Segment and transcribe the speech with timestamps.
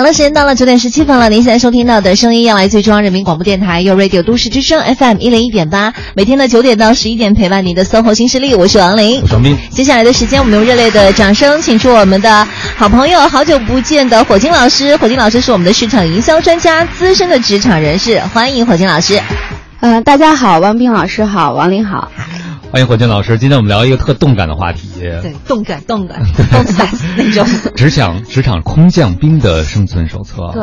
[0.00, 1.28] 好了，时间到了九点十七分了。
[1.28, 9.56] 您现在收听到的声音要来自中央人民广播电台，You Radio 都市之声 FM 一零一点八，每天的九点到十一点陪伴您的 SOHO 新势力，我是王琳，我是王斌。
[9.70, 14.96] 接下来的时间，我们用热烈的掌声，请出我们的好朋友，好久不见的火金老师。
[14.98, 19.20] 火金老师是我们的市场营销专家，资深的职场人士，欢迎火金老师。
[19.80, 22.08] 嗯，大家好，王斌老师好，王琳好。
[22.70, 25.00] 欢迎火箭老师，今天我们聊一个特动感的话题。
[25.00, 26.22] 对，动感，动感，
[26.52, 27.46] 动感那种。
[27.74, 30.50] 职场，职场空降兵的生存手册。
[30.52, 30.62] 对，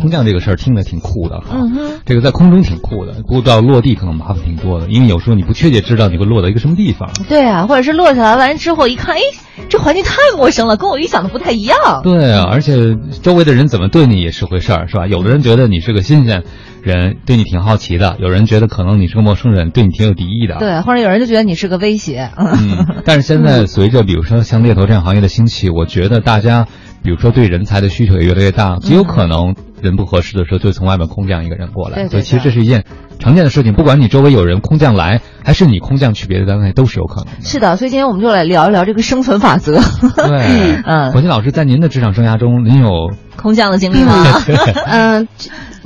[0.00, 1.50] 空降这个事儿听着挺酷的哈。
[1.52, 2.00] 嗯哼。
[2.04, 7.08] 这个在空中挺酷的，不过到落地可能麻烦挺多的，因为有时候你不确切知道你会落到一个什么地方。
[7.28, 9.20] 对啊，或者是落下来完之后一看，哎，
[9.68, 11.78] 这环境太陌生了，跟我预想的不太一样。
[12.02, 15.06] 对啊，而且周围的人怎么对你也是回事儿，是吧？
[15.06, 16.42] 有的人觉得你是个新鲜。
[16.82, 20.56] 人对你挺好奇的，有人觉得可能你是个陌生人，对你挺有敌意的。
[20.58, 22.30] 对，或者有人就觉得你是个威胁。
[22.36, 26.66] 嗯，但是现在随着比如说像猎头这样行业的兴起，我觉得大家，
[27.02, 32.08] 比如说对人才的需求也越来越大，极有可能人不合适的时候就从外面空降一个人过来。
[32.08, 32.84] 所以其实这是一件
[33.18, 37.42] 常见的事情，不管你周围有人空降来，还是你空降去别的单位，都是有可能的。
[37.42, 39.80] 是的，所以今天我们就来聊一聊这个生存法则。
[40.16, 44.24] 对，嗯，火星老师在您的职场生涯中，您有空降的经历吗？
[44.88, 45.28] 嗯。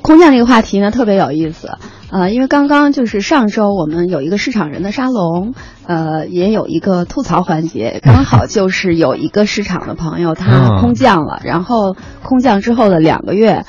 [0.05, 1.78] 空降这个话题呢特别有意思，
[2.10, 5.55] 呃，因为刚刚就是上周我们有一个市场人的沙龙，
[5.86, 13.64] 呃，也有一个吐槽环节， 刚好就是有一个市场的朋友他空降了，然后空降之后的两个月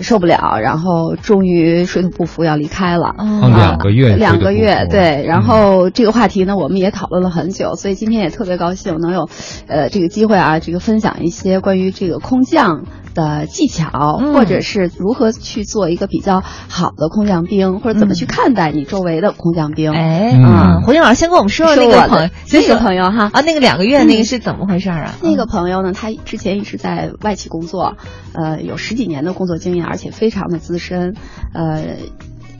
[0.00, 3.14] 受不了，然后终于水土不服要离开了，
[3.54, 9.28] 两个月，两个月，对，然后这个话题呢我们也讨论了很久，所以今天也特别高兴能有，
[9.68, 12.86] 呃，这个机会啊，这个分享一些关于这个空降。
[13.16, 19.90] 的技巧，或者是如何去做一个比较好的空降兵，或者怎么去看待你周围的空降兵？
[19.92, 25.14] 哎，嗯，胡静老师先跟我们说说那个朋友，那个朋友哈啊，那个两个月那个是怎么回事啊？
[25.22, 27.96] 那个朋友呢，他之前一直在外企工作，
[28.34, 31.16] 呃，有十几年的工作经验，而且非常的资深，
[31.54, 31.96] 呃。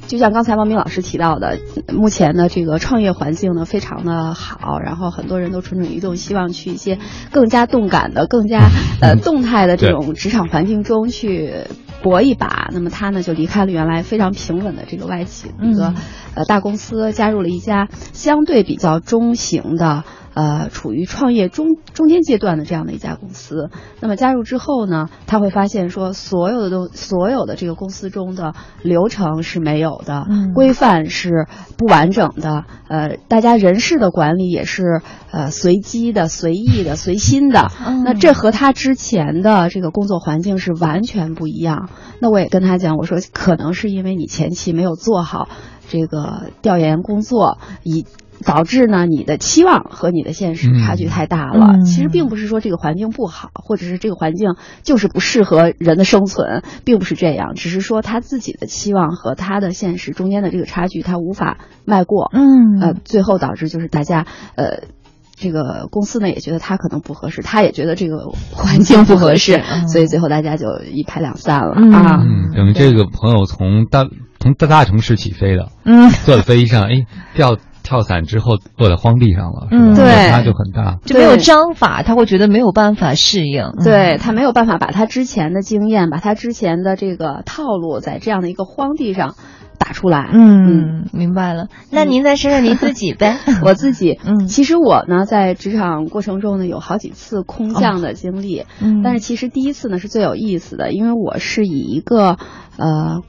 [0.07, 1.59] 就像刚才王明老师提到的，
[1.93, 6.99] 目前的这个创业环境呢非常的好，然后很多人都蠢蠢欲动，希望去一些
[7.33, 8.69] 更加动感的、更加
[9.03, 11.65] 呃动态的这种职场环境中去
[12.03, 12.69] 搏一把。
[12.73, 15.95] 那么他呢就离开了原来非常平稳的这个外企一个
[16.35, 20.05] 呃大公司，加入了一家相对比较中型的。
[20.37, 23.71] 呃，处于创业中中间阶段的这样的一家公司，
[24.01, 28.53] 那么加入之后呢，他会发现说，所有的东，所有的这个公司中的
[28.83, 31.47] 流程是没有的，规范是
[31.79, 37.71] 不完整的，呃，大家人事的管理也是呃随机的、随意的、随心的。
[38.05, 41.89] 那这和他之前的这个工作环境是完全不一样。
[42.21, 45.49] 那我也跟他讲，我说可能是因为你前期没有做好
[45.89, 48.05] 这个调研工作，以。
[48.45, 51.83] 导致呢，你的期望和你的现实差距太大了。
[51.85, 57.55] 其实并不是说这个环境不好，或者是这个环境就是不适合人的生存，并不是这样。
[57.55, 62.31] 只是说他自己的期望和他的现实中间的这个差距，他无法迈过。
[62.33, 64.85] 嗯，呃，最后导致就是大家，呃，
[65.35, 68.19] 这个公司呢也觉得他可能不合适，他也觉得这个
[68.53, 72.23] 环境不合适，所以最后大家就一拍两散了啊。
[72.55, 74.05] 等于这个朋友从大
[74.39, 77.57] 从大大城市起飞的，嗯，坐在飞机上，哎，掉。
[77.87, 89.37] 跳伞之后落在荒地上了，嗯，对，差就很大，就没有章法，他会觉得没有办法适应，对他没有办法把他之前的经验，把他之前的这个套路，在这样的一个荒地上
[89.79, 90.29] 打出来。
[90.33, 91.69] 嗯，明白了。
[91.93, 93.39] 那您再说说您自己呗？
[93.65, 102.37] 我自己，嗯，其实我呢，在职场过程中呢，有好几次空降的经历，嗯，但是其实第一次呢是最有意思的，因为我是以一个
[102.79, 103.21] 呃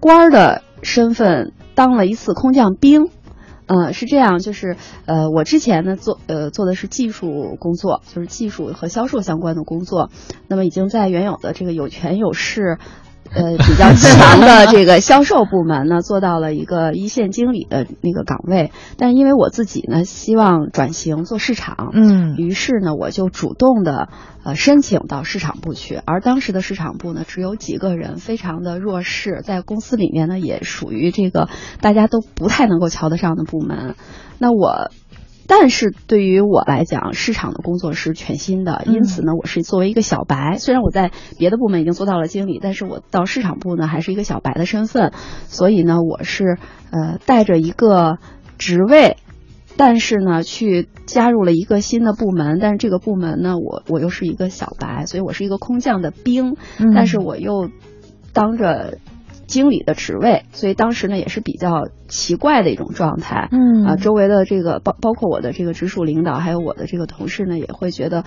[0.00, 3.06] 官儿的身份当了一次空降兵。
[3.74, 10.10] 嗯，是这样，就是呃，我之前呢做呃做的是技术工作，就是技术和销售相关的工作，
[10.46, 12.76] 那么已经在原有的这个有权有势。
[13.34, 18.72] 呃，比较强的这个销售部门呢，做到了一个一线经理的那个岗位。
[18.98, 24.08] 但因为我自己呢，希望转型做市场，嗯，于是呢，我就主动的
[24.44, 26.00] 呃申请到市场部去。
[26.04, 31.48] 而当时的市场部呢，只有几个人，非常的弱势，在公司里面呢，也属于这个
[31.80, 33.96] 大家都不太能够瞧得上的部门。
[34.38, 34.90] 那我。
[35.54, 40.56] 但是对于我来讲，市场的工作是全新的，因此呢，我是作为一个小白。
[40.56, 45.12] 虽然我在别的部门已经做到了经理，但是我到市场部呢，还是一个小白的身份。
[45.44, 46.56] 所以呢，我是
[46.90, 48.16] 呃带着一个
[48.56, 49.18] 职位，
[49.76, 52.58] 但是呢，去加入了一个新的部门。
[52.58, 56.56] 但是这个部门呢，我我又是一个小白，所以我是一个空降的兵。
[56.94, 57.68] 但是我又
[58.32, 58.96] 当着。
[59.52, 63.50] 经理的职位，所以当时呢也是比较奇怪的一种状态。
[63.52, 68.24] 嗯啊，周围的这个包包括我的这个直属领导，还有我的这个同事呢，也会觉得，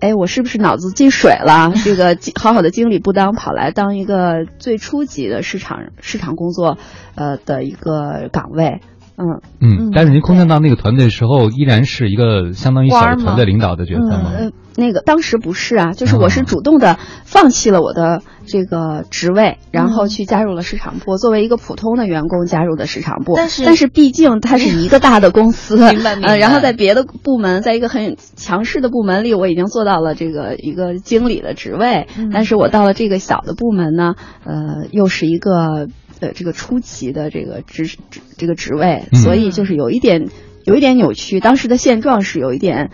[0.00, 1.72] 哎，我是不是脑子进水了？
[1.82, 6.76] 这个好好的经理不当，跑来当一个最初级的市场市场工作，
[7.14, 8.82] 呃的一个岗位。
[9.22, 14.32] 嗯嗯，但是您空降到那个团队的时候，依然是一个相当于小团队领导的角色吗？
[14.36, 23.34] 呃，那个当时不是啊，就是我是主动的放弃了我的这个职位，然后去加入了市场部，作为一个普通的员工加入的市场部。
[23.36, 26.28] 但是但是毕竟它是一个大的公司，明白明白。
[26.28, 34.14] 呃，然后在别的部门，在一个很强势的部门里，我已经做到了这个一个经理的职位，但是我到了这个小的部门呢，
[34.44, 35.88] 呃，又是一个。
[36.22, 37.98] 的这个初级的这个职职
[38.38, 40.28] 这个职位，所以就是有一点
[40.64, 41.40] 有一点扭曲。
[41.40, 42.90] 当时的现状是有一点，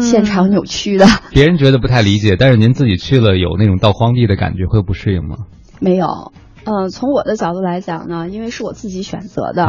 [0.00, 1.06] 现场扭曲的。
[1.32, 5.36] 别人觉得不太理解，但是您自己去了，有那种到荒地的感觉，会不适应吗？
[5.80, 6.32] 没有。
[6.64, 9.64] 嗯，从我的角度来讲呢，因为是我自己选择的，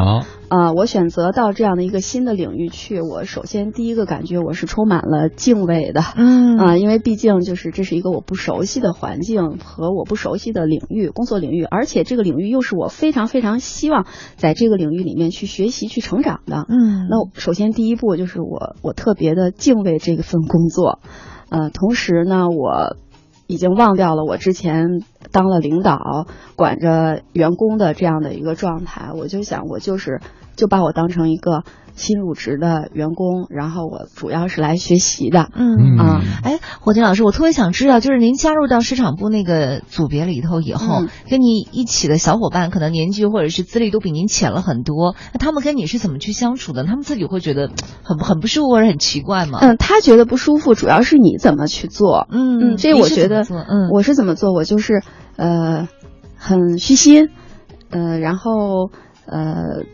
[0.48, 14.06] 啊，我选择到这样的一个新的领域去，我首先第一个感觉我是充满了敬畏的，嗯，啊，因为毕竟就是这是一个我不熟悉的环境和我不熟悉的领域，工作领域，而且这个领域又是我非常非常希望
[14.38, 21.00] 在这个领域里面去学习去成长的，嗯，那首先第一步就是我我特别的敬畏这份工作，
[21.50, 22.96] 呃，同时呢，我。
[23.48, 25.02] 已经忘掉了我之前
[25.32, 30.22] 当了领导、管着员工的这样的一个状态，我就想，我就是
[30.56, 31.64] 就把我当成一个。
[31.96, 35.50] 新入职的员工，然后我主要是来学习的。
[35.54, 46.84] 嗯啊，哎，火金老师，我特别想知道，就是您加入到市场部那个组别里头以后，跟你一起的小伙伴，可能年纪或者是资历都比您浅了很多，那他们跟你是怎么去相处的？
[46.84, 47.72] 他们自己会觉得
[48.04, 49.60] 很很不舒服或者很奇怪吗？
[49.62, 52.28] 嗯，他觉得不舒服，主要是你怎么去做。
[52.30, 54.54] 嗯嗯，这我觉得，嗯，我是怎么做？
[54.54, 55.02] 我就是
[55.38, 55.88] 呃，
[56.36, 57.30] 很虚心，
[57.90, 58.92] 呃，然后
[59.26, 59.86] 呃。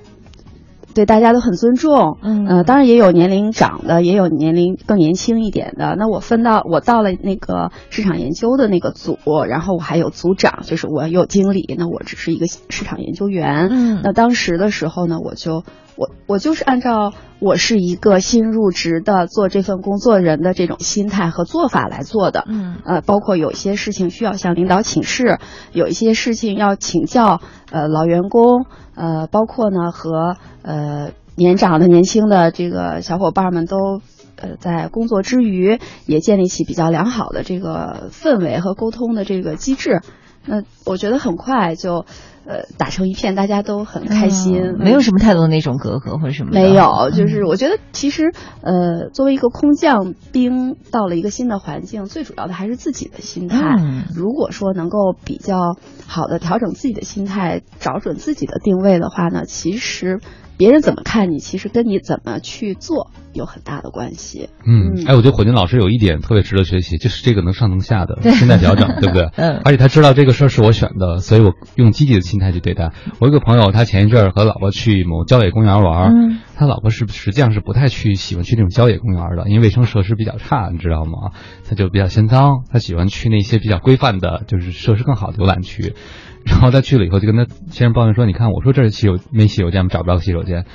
[0.93, 5.95] 对大家都很尊重，嗯，呃，当然也有年龄长的，也有年龄更年轻一点的。
[5.97, 9.17] 那我分到我到了那个市场研究的那个组，
[9.47, 13.69] 然后我还有组长，就是我有经理，那我只是一个市场研究员。
[13.71, 15.63] 嗯，那当时的时候呢，我就
[15.95, 22.45] 我我就是按照我是一个新入职的做这份工作人的这种心态和做法来做的。
[22.47, 25.39] 嗯，呃，包括有一些事情需要向领导请示，
[25.73, 27.41] 有一些事情要请教
[27.71, 28.67] 呃老员工。
[28.93, 34.01] 呃，包括呢和呃年长的、年轻的这个小伙伴们都
[34.35, 40.01] 呃在工作之余也建立起比较良好的这个氛围和沟通的这个机制。
[40.45, 42.05] 那我觉得很快就。
[42.45, 46.51] 呃，打成一片，大家都很开心，没有什么太多的那种隔阂或者什么。
[46.51, 53.75] 没有，就是我觉得其实，呃，作为一个空降兵，到了一个新的环境，最主要的还是自己的心态。
[54.15, 55.77] 如果说能够比较
[56.07, 60.19] 好的调整自己的心态，找准自己的定位的话呢，其实。
[60.61, 64.49] 别人怎么看你，其实跟你怎么去做有很大的关系。
[64.63, 69.23] 嗯，哎，我觉得火箭老师有一点特别值得学习，就是这个能上能下的心态调整， 对不对？
[69.37, 69.59] 嗯。
[69.65, 72.91] 而且他知道这个事儿是我选的，所以我用积极的心态去对待。
[73.17, 81.31] 我有个朋友，他前一阵儿和老婆去某郊野公园玩，嗯，他老婆是实际上是不太去喜欢去那种郊野公园的，因为卫生设施比较差，你知道吗？
[81.67, 85.95] 他就比较嫌脏，他喜欢去那些比较规范的，就是设施更好的游览区。
[86.45, 89.89] 然后他去了以后，就跟他先生抱怨说：“你看，我说这是洗手没洗手间？
[89.89, 90.65] 找不着洗手间。”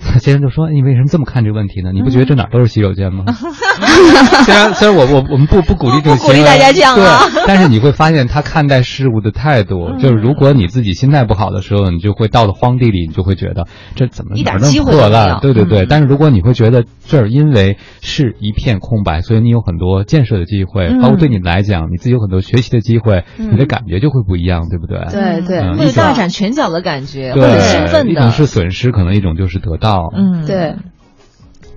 [0.00, 1.92] 他 先生就说：“你为什么这么看这个问题呢？
[1.92, 3.24] 你不觉得这哪都是洗手间吗？”
[4.44, 15.40] 虽然虽然我我我们不不鼓励这种鼓励大家这样啊，对，但是你会发现他看待事物的态度，就是如果你自己心态不好的时候，你就会到了荒地里，你就会觉得这怎么哪那么破烂？
[15.40, 15.86] 对对对。
[15.86, 24.98] 但是如果你会觉得这儿因为是一片空白，所以你有很多建设的机会，包括对你来讲，你自己有很多学习的机会，你的感觉就会不一样，对不对？
[25.10, 28.12] 对对，会大展拳脚的感觉，对，兴奋的。
[28.12, 30.08] 一种是损失，可能一种就是得到。
[30.14, 30.76] 嗯，对，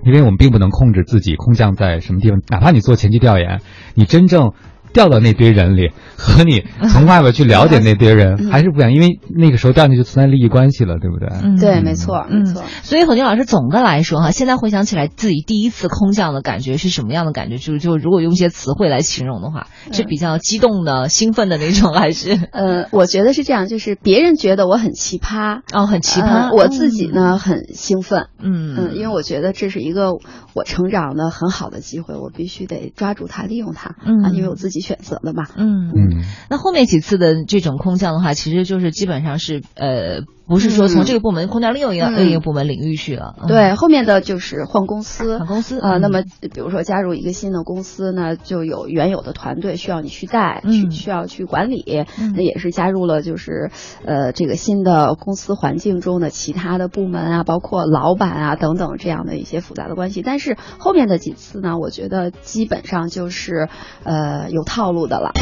[0.04, 3.60] 因为我们并不能控制自己空降在什么地方，哪怕你做前期调研，
[3.94, 4.52] 你真正。
[4.92, 11.28] 调到那堆人里，和你从外边去了解那堆人还是不一样，因为那个时候掉进去就存在利益关系了，对不对？
[11.42, 12.62] 嗯，对，没错，没错。
[12.82, 17.58] 所以何军老师总的来说哈，现在回想起来自己第一次空降的感觉是什么样的感觉？
[17.58, 22.32] 就是就如果用一些词汇来形容的话，是比较激动的、兴奋的那种，还是？
[22.52, 30.12] 呃，我觉得是这样，就是别人觉得我很奇葩哦，很奇葩，我自己呢很兴奋，嗯嗯，因为我觉得这是一个
[30.54, 34.75] 我成长的很好的机会，我必须得抓住它，利用它，嗯，因为我自己。
[34.80, 35.90] 选择的嘛，嗯。
[35.94, 43.34] 嗯，那后面几次的这种空降的话，其实就是基本上是呃不是说从这个部门空降另一个另一个部门领域去了。
[43.48, 45.98] 对，后面的就是换公司，换公司啊。
[45.98, 52.04] 那么比如说加入一个新的公司呢，就有原有的团队需要你去带，去需要去管理。
[52.34, 53.70] 那也是加入了就是
[54.04, 60.22] 呃这个新的公司环境中的其他的部门啊，包括老板啊等等这样的一些复杂的关系。
[60.22, 63.68] 但是后面的几次呢，我觉得基本上就是
[64.04, 65.32] 呃有套路的了。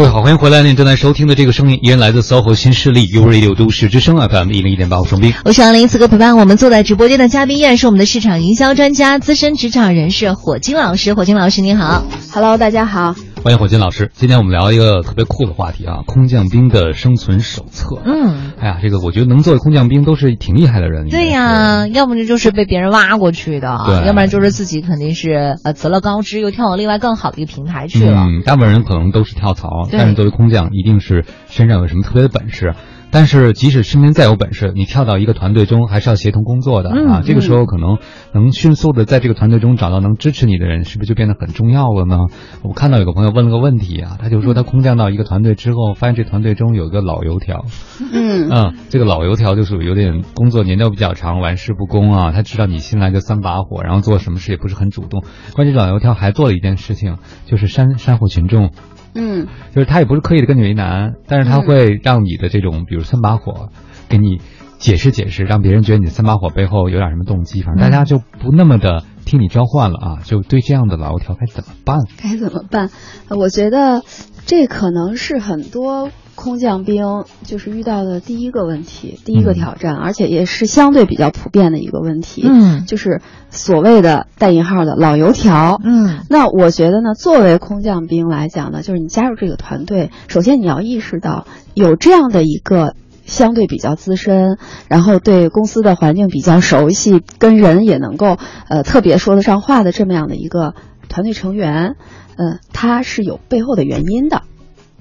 [0.00, 0.62] 各位好，欢迎回来！
[0.62, 5.86] 您正在收听的这个声音依然来自 SOHO 新势力 U Radio 都市之声 FM 一零一点八，我双斌，我是杨林。
[5.88, 11.12] 此刻陪伴我们坐在直播间的嘉宾依然是我们的市场营销专家、资深职场人士火金老师。
[11.12, 12.02] 火金老师您好
[12.32, 13.14] ，Hello，大家好。
[13.42, 17.96] 欢迎火金老师，今天我们聊一个特别酷的话题啊，空降兵的生存手册。
[18.04, 21.08] 嗯，哎呀，这个我觉得能做空降兵都是挺厉害的人。
[21.08, 28.26] 对呀，要么这就是被别人挖过去的，对，要不然就是自己肯定是呃择了高枝，又跳到另外更好的一个平台去了。
[28.26, 32.74] 嗯，大部分人可能都是跳槽，但是作为空降，一定是身上有什么特别的本事。
[33.10, 37.22] 但是，即使身边再有本事，你跳到一个团队中，还是要协同工作的啊。
[37.24, 37.98] 这个时候，可能
[38.32, 42.16] 能迅速的在这个团队中找到能支持你的人，是不是就变得很重要了呢？
[42.62, 47.64] 我看到有个朋友问了个问题啊，他就说他空降到一个团队之后，发现这团队中有一个老油条。
[48.12, 52.32] 嗯嗯，这个老油条就属于有点工作年头比较长，玩世不恭啊。
[52.32, 55.24] 他知道你新来的三把火，然后做什么事也不是很主动。
[55.54, 58.70] 关键老油条还做了一件事情，就是煽煽惑群众。
[59.14, 63.68] 嗯，就是他也不是刻意的跟你为难，但是他会让你的这种，比如三把火，
[64.08, 64.40] 给你
[64.78, 70.18] 解释解释，让别人觉得你三把火背后有点什么动机，反正大家就不那么的听你召唤了啊！
[70.24, 71.98] 就对这样的老油条该怎么办？
[72.22, 72.90] 该怎么办？
[73.28, 74.02] 我觉得
[74.50, 76.10] 这可能是很多。
[76.36, 77.04] 空降兵
[77.44, 82.42] 就是遇到的第一个问题，第一个挑战，而且也是相对比较普遍的一个问题。
[82.46, 85.78] 嗯，就是所谓的带引号的老油条。
[85.84, 92.94] 嗯，那我觉得呢，作为空降兵来讲呢，就是你加入这个团队，首先你要意识到有这样的一个
[93.26, 94.56] 相对比较资深，
[94.88, 100.74] 然后对公司的环境比较熟悉，跟人也能够呃特别说得上话的这么样的一个
[101.10, 101.96] 团队成员，
[102.40, 104.42] 嗯，他是有背后的原因的。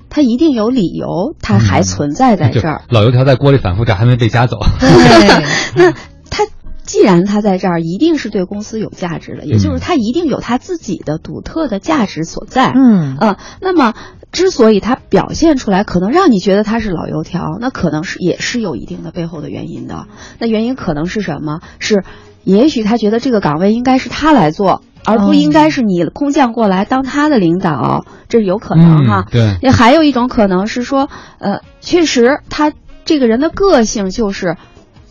[0.10, 2.82] 他一定有理由，他还存在在这儿。
[2.90, 4.58] 老油条在锅里反复炸，还没被夹走。
[5.78, 5.92] 那
[6.32, 6.48] 他
[6.84, 12.74] 既然他在这儿，一定是对公司有价值的，也就是他一定有他自己的独特的价值所在。
[12.76, 13.94] 嗯啊，那么
[14.32, 20.08] 之所以他表现出来，可能让你觉得他是老油条，那可能是也是有一定的背后的原因的。
[20.40, 21.62] 那原因可能是什么？
[21.78, 22.04] 是
[22.44, 24.82] 也许他觉得这个岗位应该是他来做。
[25.06, 29.26] 而不应该是你空降过来当他的领导，这是有可能哈。
[29.32, 32.74] 对，也还有一种可能是说，呃，确实他
[33.06, 34.58] 这个人的个性就是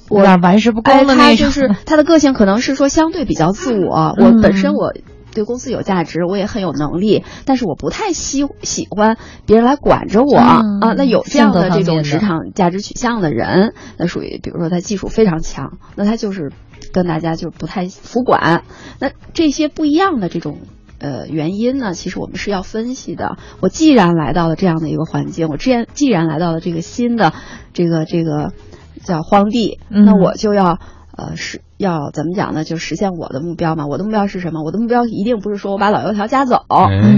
[0.08, 1.16] 我玩世不恭的那种。
[1.16, 4.14] 他就是 他的个性可能是说相对比较自我。
[4.18, 4.92] 我本身我
[5.34, 9.16] 对公司有价值，我也很有能力，但是我不太喜喜欢
[9.46, 10.62] 别人来管着我啊。
[10.96, 16.52] 那有这样的这种职场价值取向的人，那属于比如说他技术非常强，那他就是。
[16.92, 18.64] 跟大家就不太服管，
[18.98, 20.58] 那这些不一样的这种
[20.98, 23.36] 呃原因呢，其实我们是要分析的。
[23.60, 27.32] 我既然来到了这样的一个环境，我既然既然来到了这个新的
[27.72, 28.52] 这个这个
[29.04, 30.78] 叫荒地，那我就要
[31.18, 31.60] 呃是。
[31.78, 32.64] 要怎么讲呢？
[32.64, 33.86] 就实现我的目标嘛。
[33.86, 34.64] 我的目标是什么？
[34.64, 36.64] 我的目标一定不是说我把老油条夹走，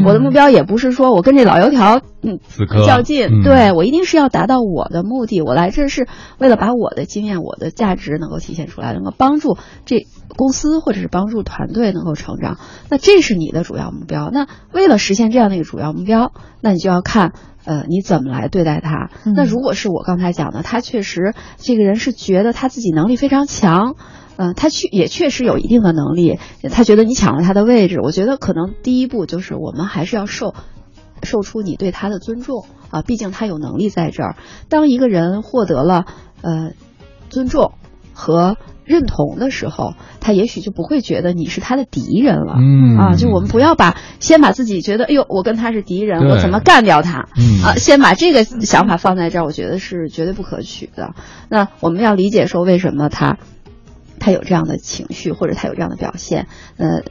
[0.05, 2.39] 我的目标也不是说我跟这老油条嗯
[2.87, 3.43] 较劲。
[3.43, 5.41] 对我一定是要达到我的目的。
[5.41, 12.59] 我来这是为了把我的经验、我的价值能够体现出来，能够帮助这公司或者是帮助团队能够成长。
[12.91, 14.29] 那这是你的主要目标。
[14.31, 17.33] 那为了实现这样的一个主要目标，那你就要看
[17.65, 19.11] 呃你怎么来对待他。
[19.35, 23.97] 那如果是我刚才讲的，他确实这个人是觉得他自己能力非常强。
[24.37, 26.39] 嗯，他确也确实有一定的能力，
[26.71, 28.01] 他觉得你抢了他的位置。
[28.01, 30.55] 我觉得可能第一步就是我们还是要受，
[31.23, 34.37] 受出你对他的尊重啊，毕竟他有能力在这儿。
[34.71, 36.07] 当一个人获得了
[36.41, 36.71] 呃
[37.29, 37.73] 尊重
[38.15, 38.57] 和
[38.91, 42.57] 认同的时候，他也许就不会觉得你是他的敌人了。
[42.59, 47.29] 嗯啊，就我们不要把先把自己觉得哎呦我跟他是敌人，我怎么干掉他？
[47.65, 51.15] 啊，先把这个想法放在这儿，我觉得是绝对不可取的。
[51.49, 53.39] 那我们要理解说为什么他。
[54.23, 57.05] 他有这样的情绪，或者他有这样的表现，呃，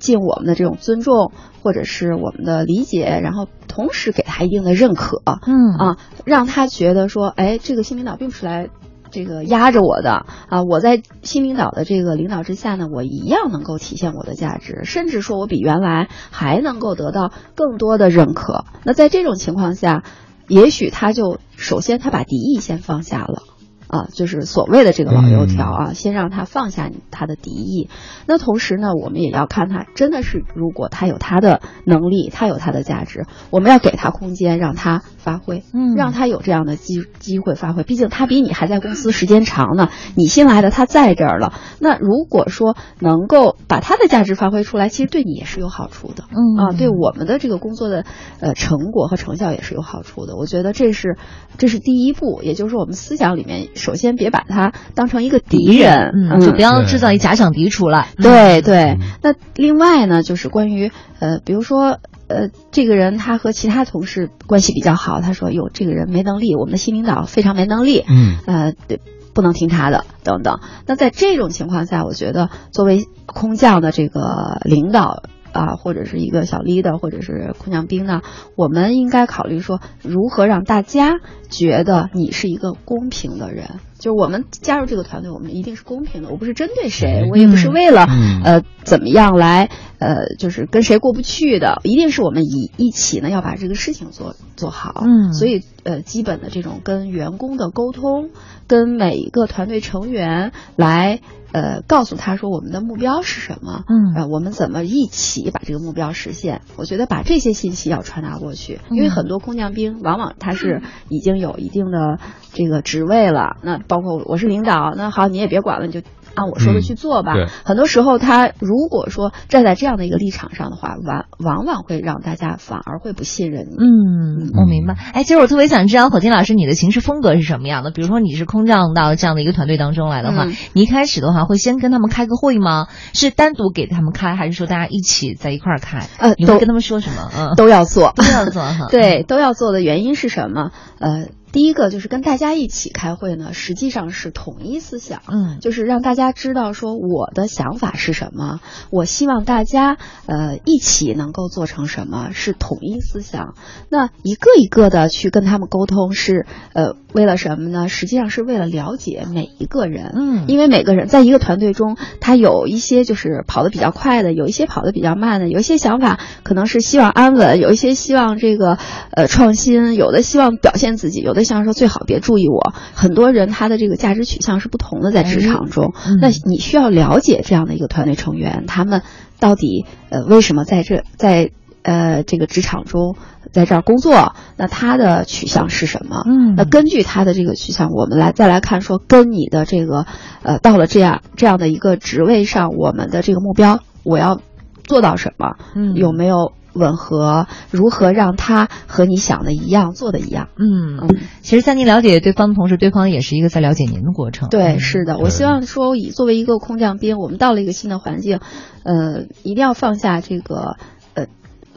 [0.00, 1.30] 尽我们的这种尊重，
[1.62, 8.68] 或者是我们的理解，然后同时给他一定的认可，嗯啊，让他觉得说，哎，这个新领导并不是来
[9.16, 18.66] 这个压着我的啊，我在新领导的这个领导之下呢，我一样能够体现我的价值，甚至说我比原来还能够得到更多的认可。
[18.84, 20.02] 那在这种情况下，
[20.48, 23.42] 也许他就首先他把敌意先放下了。
[23.88, 27.88] 啊，就是所谓的这个老油条啊，先让他放下他的敌意。
[28.26, 37.82] 那同时呢，我们也要看他真的是，如果他有他的能力，他有他的价值，我们要给他空间，让他发挥，嗯让他有这样的机机会发挥。
[37.82, 41.52] 毕竟他比你还在公司时间长呢，你新来的他在这儿了。
[41.80, 46.22] 那如果说能够把他的价值发挥出来，其实对你也是有好处的。
[46.30, 48.04] 嗯啊，对我们的这个工作的
[48.38, 50.36] 呃成果和成效也是有好处的。
[50.36, 51.16] 我觉得这是
[51.58, 58.10] 这是第一步，也就是我们思想里面，首先别把他当成一个敌人，嗯，就不要制造一假想敌出来。
[58.16, 69.00] 对对嗯，那另外呢，就是关于呃，比如说呃，这个人他和其他同事关系比较好，他说哟，这个人没能力，我们的新领导非常没能力，嗯呃，对
[69.34, 70.60] 不能听他的等等。
[70.86, 75.22] 那在这种情况下，我觉得作为空降的这个领导。
[75.52, 78.20] 啊，或者是一个小 leader，或者是空降兵呢，
[78.56, 81.14] 我们应该考虑说，如何让大家
[81.48, 83.80] 觉得你是一个公平的人。
[83.98, 86.28] 就是我们加入这个团队，我们一定是公平的。
[86.28, 95.02] 我不是针对谁，我也不是为了、嗯呃怎么样来呃，就是跟谁过不去的，一定是我们一一起呢要把这个事情做做好。
[95.04, 98.30] 嗯所以呃，基本的这种跟员工的沟通，
[98.66, 101.20] 跟每一个团队成员来
[101.52, 106.60] 呃告诉他说我们的目标是什么，嗯呃，我们怎么一起把这个目标实现？
[106.76, 112.18] 我觉得把这些信息要传达过去，因为嗯很多空降兵往往他是已经有一定的
[112.52, 116.02] 这个职位了，那包括我是领导，那好你也别管了，你就。
[116.36, 117.34] 按我说的去做吧。
[117.64, 123.76] 很多时候，他如果说站在这样的一个立场上的话，往往往会让大家反而会不信任你。
[123.78, 124.94] 嗯，我明白。
[125.14, 127.90] 哎，其实我特别想知道，火金老师你的行事风格是什么样的？
[127.90, 132.86] 比如说你是空降到这样的一个团队当中来的话，嗯你一开始的话会先跟他们开个会吗？
[133.14, 136.06] 是单独给他们开，还是说大家一起在一块儿开？
[136.18, 137.30] 呃都你会跟他们说什么？
[137.36, 138.86] 嗯，都要做，都要做哈。
[138.92, 140.70] 对，都要做的原因是什么？
[140.98, 145.22] 呃，第一个就是跟大家一起开会呢，实际上是统一思想。
[145.26, 148.60] 嗯就是让大家知道说我的想法是什么，
[148.90, 149.96] 我希望大家
[150.26, 153.54] 呃一起能够做成什么，是统一思想。
[153.88, 156.44] 那一个一个的去跟他们沟通是
[156.74, 157.88] 呃为了什么呢？
[157.88, 168.76] 实际上是为了了解每一个人，嗯因为每个人在一个团队中，他有一些就是跑得比较快的，有一些跑得比较慢的，有一些想法可能是希望安稳，有一些希望这个
[169.12, 172.74] 呃创新，有的希望表现自己，有的希望说最好别注意我。
[172.92, 179.00] 很多人他的这个价值取向是不同的，在职场中，嗯那你需要了解这样的一个团队成员，他们
[179.40, 181.50] 到底呃为什么在这在
[181.86, 183.16] 呃这个职场中
[183.52, 186.24] 在这儿工作，那他的取向是什么？
[186.26, 190.04] 嗯那根据他的这个取向，我们来再来看说，跟你的这个
[190.42, 194.40] 呃到了这样这样的一个职位上，我们的这个目标，我要
[194.84, 195.56] 做到什么？
[195.74, 197.46] 嗯有没有吻合？
[197.70, 200.48] 如何让他和你想的一样，做的一样？
[200.58, 201.08] 嗯嗯，
[201.40, 204.48] 其实，在您了解对方的同时，对方也是一个在了解您的过程。
[204.50, 208.40] 对，嗯是的，我希望说，以作为一个空降兵，我们到了一个新的环境，
[208.84, 210.76] 呃，一定要放下这个呃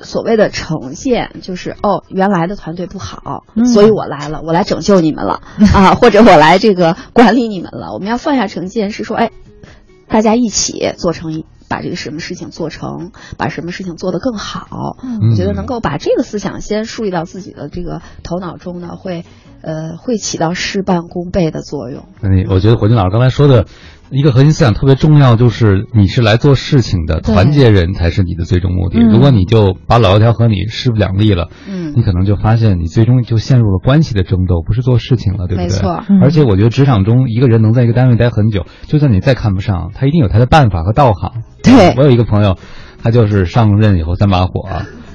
[0.03, 5.41] 所谓的呈现，就是哦，原来的团队不好，嗯所以我来了，我来拯救你们了
[5.73, 7.93] 啊，或者我来这个管理你们了。
[7.93, 9.31] 我们要放下成见，是说，哎，
[10.07, 11.45] 大家一起做成一。
[11.69, 19.23] 把这个什么事情做成，把什么事情做得更好，嗯我觉得能够把这个思想先树立到自己的这个头脑中呢，会，
[19.61, 22.05] 呃，会起到事半功倍的作用。
[22.23, 23.67] 嗯，我觉得火金老师刚才说的
[24.11, 28.99] 一个核心思想特别重要，就是你是来做事情的，团结人才是你的最终目的。
[28.99, 35.63] 嗯如果你就把老油条和你势不两立了，嗯你可能就发现你最终就陷入了关系的争斗，不是做事情了，对不对？
[35.63, 41.43] 没错嗯而且我觉得职场中一个人能在一个单位待很久，就算你再看不上，他一定有他的办法和道行。
[41.63, 42.57] 对我有一个朋友，
[43.03, 44.67] 他就是上任以后三把火。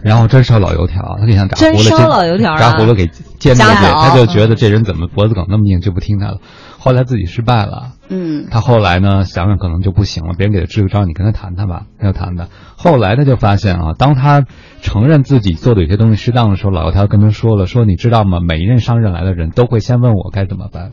[0.02, 3.06] 然后真烧老油条，他就想炸真烧葫芦煎，老油条啊炸糊了给
[3.38, 6.40] 煎过去，加好他就觉得这人怎么脖子梗那么硬，就不听他的。
[6.84, 12.50] 后来自己失败了，嗯他后来呢，想想可能就不行了，别人给他支个招，你跟他谈谈吧，他就谈的。
[12.76, 14.44] 后来他就发现啊，当他
[14.82, 18.40] 承认自己做的有些东西适当的时候，老油条跟他说了，说你知道吗？
[18.46, 20.92] 每一任上任来的人都会先问我该怎么办，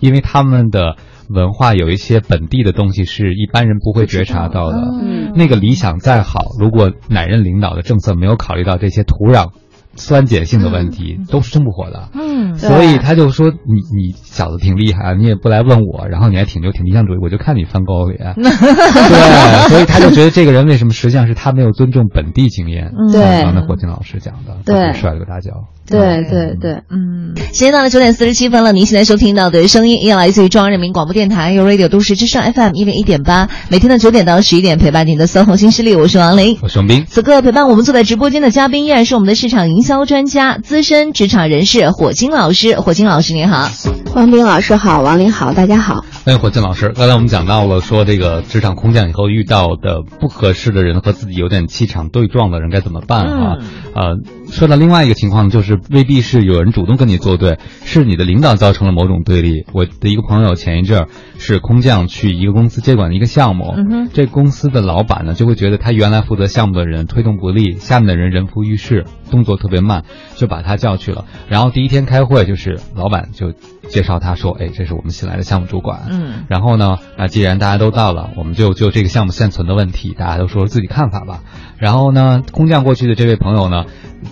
[0.00, 0.96] 因为他们的
[1.30, 4.76] 文化有一些本地的东西是一般人不会觉察到的。
[5.00, 9.52] 嗯那个理想再好，如果哪任领导的政策没有考虑到这些土壤
[10.00, 12.08] 酸碱性的问题，都是生不活的。
[12.14, 13.54] 嗯所以他就说你
[13.96, 18.34] 你小子挺厉害啊，你也不来问我，然后你还挺牛挺理想主义，我就看你翻高脸。
[18.34, 22.92] 对，所以他就觉得这个人为什么实际上是他没有尊重本地经验。
[22.98, 25.68] 嗯对像刚才霍金老师讲的，对摔了个大跤。
[25.90, 28.72] 对对对，嗯，时间到了九点四十七分了。
[28.72, 36.58] 您现在收听到的声音依然来自于中央人民广播电台由 Radio 都市之声 FM 一零一点八，每天的九点到十一点陪伴您的搜红新势力，我是王琳。
[36.62, 42.78] 我是王斌，此刻陪伴我们坐在直播间的嘉宾依然是我们的市场营销专家、资深职场人士火金老师。
[42.78, 43.68] 火金老师您好，
[44.14, 46.04] 王斌老师好，王林好，大家好。
[46.24, 46.92] 欢迎火金老师。
[46.94, 53.56] 刚才我们讲到了说这个职场空降以后遇到的不合适的人和自己有点气场对撞的人该怎么办啊？
[53.60, 54.16] 嗯呃，
[54.50, 59.64] 说到另外一个情况，就是未必是有人主动跟你作对，是你的领导造成了某种对立。
[59.72, 61.08] 我的一个朋友前一阵儿
[61.38, 63.74] 是空降去一个公司接管一个项目，
[64.12, 70.04] 这公司的老板呢就会觉得他原来负责项目的人推动不力，下面的人人浮于事，动作特别慢，
[70.36, 71.24] 就把他叫去了。
[71.48, 73.52] 然后第一天开会，就是老板就
[73.90, 81.40] 介绍他说：“哎，这是我们新来的项目主管。”嗯，然后呢，那既然大家都到了，我们就就这个项目现存的问题，大家都说说自己看法吧。
[81.76, 83.84] 然后呢，空降过去的这位朋友呢，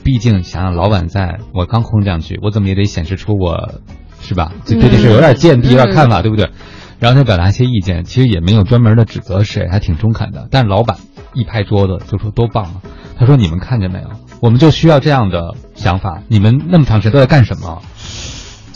[0.05, 3.81] 毕竟想想老板在我刚空降去，我怎么也得显示出我，
[4.21, 4.53] 是吧？
[4.65, 6.51] 对这件事有点见地，有点看法，对不对？
[6.99, 10.49] 然后他表达一些意见，其实也没有专门的指责谁，还挺中肯的。
[10.51, 10.97] 但是老板
[11.33, 12.75] 一拍桌子就说多棒啊！
[13.17, 14.09] 他说你们看见没有？
[14.41, 16.23] 我们就需要这样的想法。
[16.29, 17.83] 你们那么长时间都在干什么？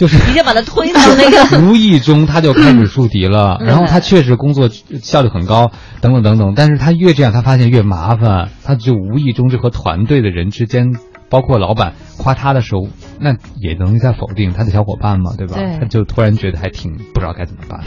[0.03, 3.59] 就是直接把他推到那个， 无意中他就开始树敌了。
[3.65, 6.55] 然后他确实工作效率很高，等等等等。
[6.57, 10.87] 但是他越这样，他发现越麻烦，他就无意中就和团队的人之间，
[11.33, 12.87] 包括老板夸他的时候，
[13.19, 15.55] 那也等于在否定他的小伙伴嘛，对吧？
[15.57, 17.81] 对他就突然觉得还挺不知道该怎么办。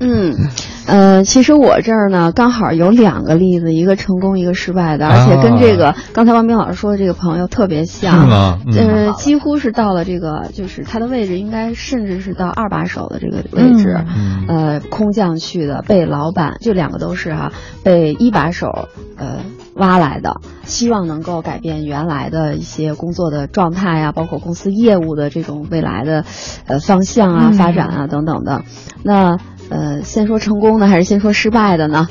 [0.00, 0.34] 嗯，
[0.88, 8.58] 呃，其实我这儿呢，刚好有两个例子，一个成功，一个失败的，而且跟这个刚才王斌老师说的这个朋友特别像，是吗？
[8.76, 14.04] 呃，几乎是到了这个，就是他的位置应该甚至是到二把手的这个位置，
[14.48, 17.52] 呃，空降去的，被老板，就两个都是哈，
[17.84, 19.40] 被一把手呃
[19.74, 26.24] 挖来的，希望能够改变原来的一些工作的状态呀，包括公司业务的这种未来的
[26.66, 28.64] 呃方向啊、发展啊等等的，
[29.02, 29.38] 那。
[29.72, 32.08] 呃，先说成功的还是先说失败的呢？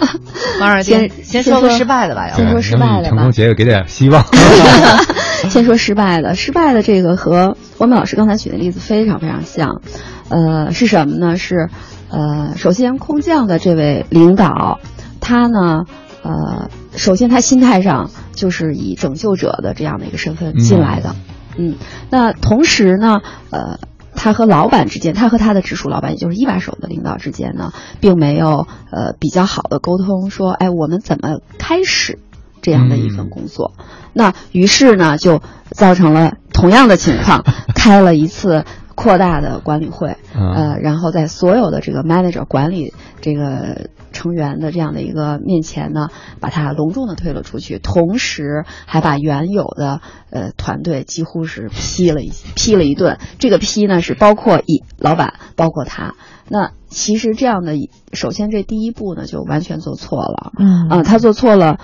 [0.58, 3.08] 王二先先说个失败的吧，先说失败的吧。
[3.10, 4.24] 成功姐姐给点希望。
[5.50, 9.82] 先说失败的，失败的这个和王明老师刚才举的例子非常非常像。
[10.30, 11.36] 呃，是什么呢？
[11.36, 11.68] 是
[12.08, 14.78] 呃，首先空降的这位领导，
[15.20, 15.84] 他呢，
[16.24, 21.14] 呃，首先他心态上就是以拯救者的这样的一个身份进来的。
[21.56, 21.76] 嗯，
[22.10, 23.78] 那同时呢，呃。
[24.16, 32.20] 他和老板之间，他和他的直属老板，也就是一把手的领导之间呢，并没有呃比较好的沟通，说，哎，我们怎么开始
[32.62, 33.72] 这样的一份工作？
[34.12, 38.64] 那于是呢，就造成了同样的情况， 开了一次。
[38.96, 46.08] 扩大的管理会，呃，然后在所有的这个 manager 管理这个成员的这样的一个面前呢，
[46.40, 50.00] 把他隆重的推了出去，同时还把原有的
[50.30, 53.18] 呃团队几乎是批了一批了一顿。
[53.38, 56.14] 这个批呢是包括一老板，包括他。
[56.48, 57.74] 那其实这样的，
[58.12, 61.78] 首先这第一步呢就完全做错了，嗯啊，他做错了。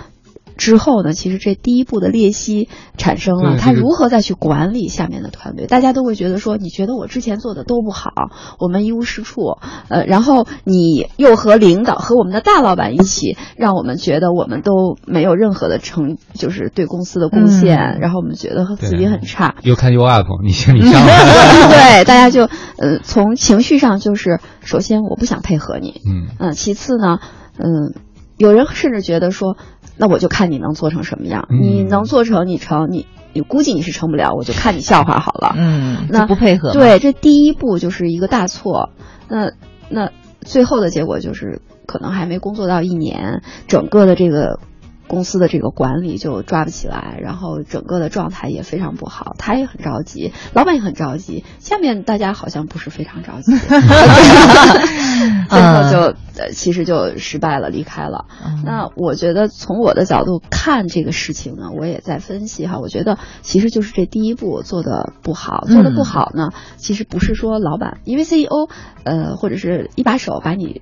[0.57, 5.67] 之后呢，其实这第一步的裂隙产生了，他如何再去管理下面的团队？
[5.67, 8.11] 大家都会觉得说，你觉得我之前做的都不好，
[8.59, 9.57] 我们一无是处，
[9.89, 19.55] 呃，然后你又和领导和我们的大老板一起，让我们觉得我们都没有任何的成，就是对公司的贡献，然后我们觉得自己很差。
[19.63, 20.91] 又看又 up，你心里伤。
[21.69, 22.43] 对，大家就
[22.77, 27.19] 呃，从情绪上就是，首先我不想配合你，嗯嗯，其次呢，
[27.57, 27.93] 嗯，
[28.37, 29.57] 有人甚至觉得说。
[29.97, 35.53] 那我就看你能做成什么样，你能做成你成你，你估计你是成不了，我就看你笑话好了。
[35.55, 36.71] 嗯，那不配合。
[36.71, 38.89] 对，这第一步就是一个大错。
[39.27, 39.51] 那
[39.89, 44.59] 那最后的结果就是可能还没工作到一年，整个的这个。
[45.11, 53.51] 公司的这个管理就抓不起来，然后整个的状态也非常不好，他也很着急，老板也很着急，下面大家好像不是非常着急，
[55.49, 56.15] 最 后就
[56.53, 58.23] 其实就失败了，离开了。
[58.63, 68.69] 那我觉得从我的角度看这个事情呢，我也在分析哈，我觉得其实就是这第一步做的不好，做的不好呢，其实不是说老板，因为 CEO
[69.03, 70.81] 呃或者是一把手把你。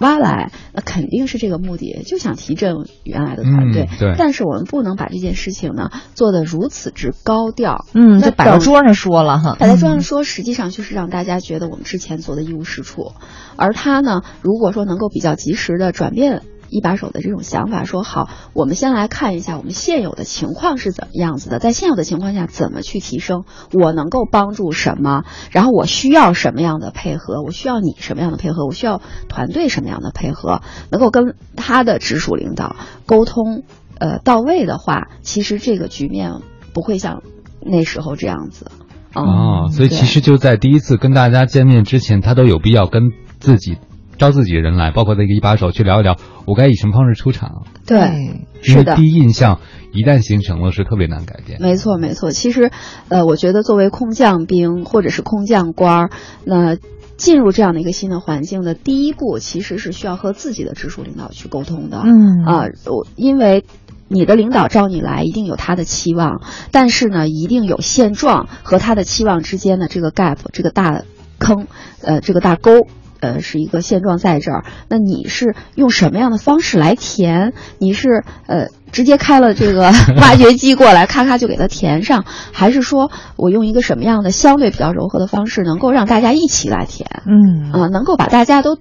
[0.00, 3.88] 挖来，那肯定是这个目的，就想提振原来的团队。
[3.98, 7.84] 对，但是我们不能把这件事情呢做得如此之高调。
[7.94, 13.12] 嗯，就摆到桌上说了哈，摆在桌上说，实际上就是让大家觉得我们之前做的一无是处。
[13.56, 16.42] 而他呢，如果说能够比较及时的转变。
[16.70, 33.64] 一把手的这种想法，说好，我们先来看一下我们现有的情况是怎么样子的，在现有的情况下怎么去提升，我能够帮助什么，然后我需要什么样的配合，我需要你什么样的配合，我需要团队什么样的配合，能够跟他的直属领导沟通，
[33.98, 36.34] 呃，到位的话，其实这个局面
[36.72, 37.22] 不会像
[37.60, 38.70] 那时候这样子。
[39.12, 43.78] 哦，所以其实就在第一次跟大家见面之前，他都有必要跟自己。
[44.20, 47.64] 招自己人来，包括那个一把手去聊一聊，我该以什么方式出场？
[47.86, 48.94] 对，是的。
[48.94, 49.58] 第一印象
[49.92, 51.58] 一旦形成了，是特别难改变。
[51.60, 52.30] 没错，没错。
[52.30, 52.70] 其实，
[53.08, 56.10] 呃，我觉得作为空降兵或者是空降官儿，
[56.44, 56.76] 那
[57.16, 62.02] 进入这样的一个新的环境的第一步，其实是需要和自己的直属领导去沟通的。
[62.04, 63.64] 嗯啊，我因为。
[64.12, 71.04] 你的领导招你来，一定有他的期望，但是呢，一定有现状和他的期望之间的这个 gap，这个大
[71.38, 71.68] 坑，
[72.02, 72.88] 呃，这个大沟。
[73.20, 77.52] 呃，是一个现状在这儿，那你是用什么样的方式来填？
[77.78, 87.22] 你是呃直接开了这个 挖掘机过来，咔咔就给它填上，还是说我用一个什么样的相对比较柔和的方式，能够让大家一起来填？
[87.26, 88.78] 嗯啊，能够把大家都。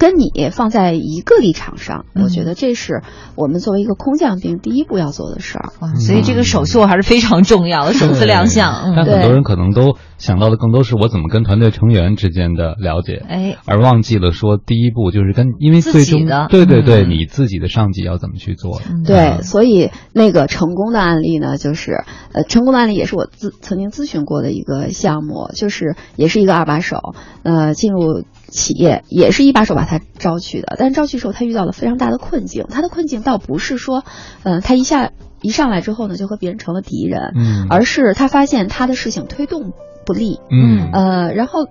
[0.00, 3.02] 跟你放在一个立场上，我觉得这是
[3.34, 5.72] 我们作为一个空降兵第一步要做的事儿。
[5.96, 8.94] 所以这个首秀还是非常重要的，首次亮相。
[8.96, 18.80] 但很多人可能都想到的更多是我怎么跟团队成员之间的了解，哎，而忘记了说第一步就是跟因为最终对对对，你自己的上级要怎么去做？
[19.04, 28.24] 对，所以那个成功的案例呢，就是呃，成功的案例也是我咨曾经咨询过的一个项目，就是也是一个二把手，呃，进入。
[28.50, 32.66] 企业也是一把手把他招去的，但是招去时候他遇到了非常大的困境。
[32.68, 34.04] 他的困境倒不是说，
[34.42, 39.72] 嗯，他一下一上来之后呢就和别人成了敌人，嗯，而是他发现他的事情推动
[40.04, 41.66] 不利，嗯，呃，然后。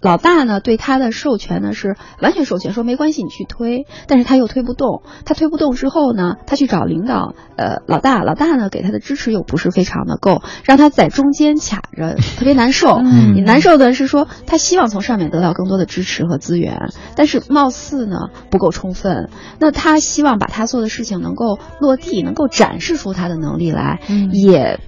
[0.00, 3.86] 老大呢，对他的授权呢是完全授权，说没关系，你去推。
[4.06, 12.96] 但是他又推不动，他推不动之后呢，他去找领导，呃，老大，老大呢给他的支持又不是非常的够，让他在中间卡着， 特别难受。
[12.96, 18.16] 嗯，难受的是说，他希望从上面得到更多的支持和资源，但是貌似呢
[18.50, 19.28] 不够充分。
[19.58, 24.00] 那他希望把他做的事情能够落地，能够展示出他的能力来，
[24.32, 24.80] 也。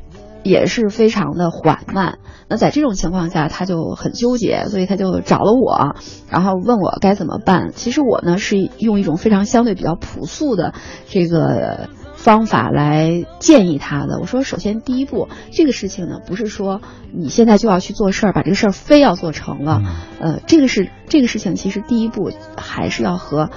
[0.43, 2.19] 也是非常的缓慢。
[2.49, 5.97] 那在这种情况下，他就很纠结，所以他就找了我，
[6.29, 7.71] 然后问我该怎么办。
[7.73, 10.75] 其实我呢是用一种非常相对比较朴素的
[11.09, 14.19] 这个方法来建议他的。
[14.21, 16.83] 我说，首先第一步，这个事情呢不是说
[17.15, 19.83] 你现在就要去做事儿，把这个事儿非要做成了。
[20.21, 23.49] 呃，这个是这个事情，其实第一步还是要和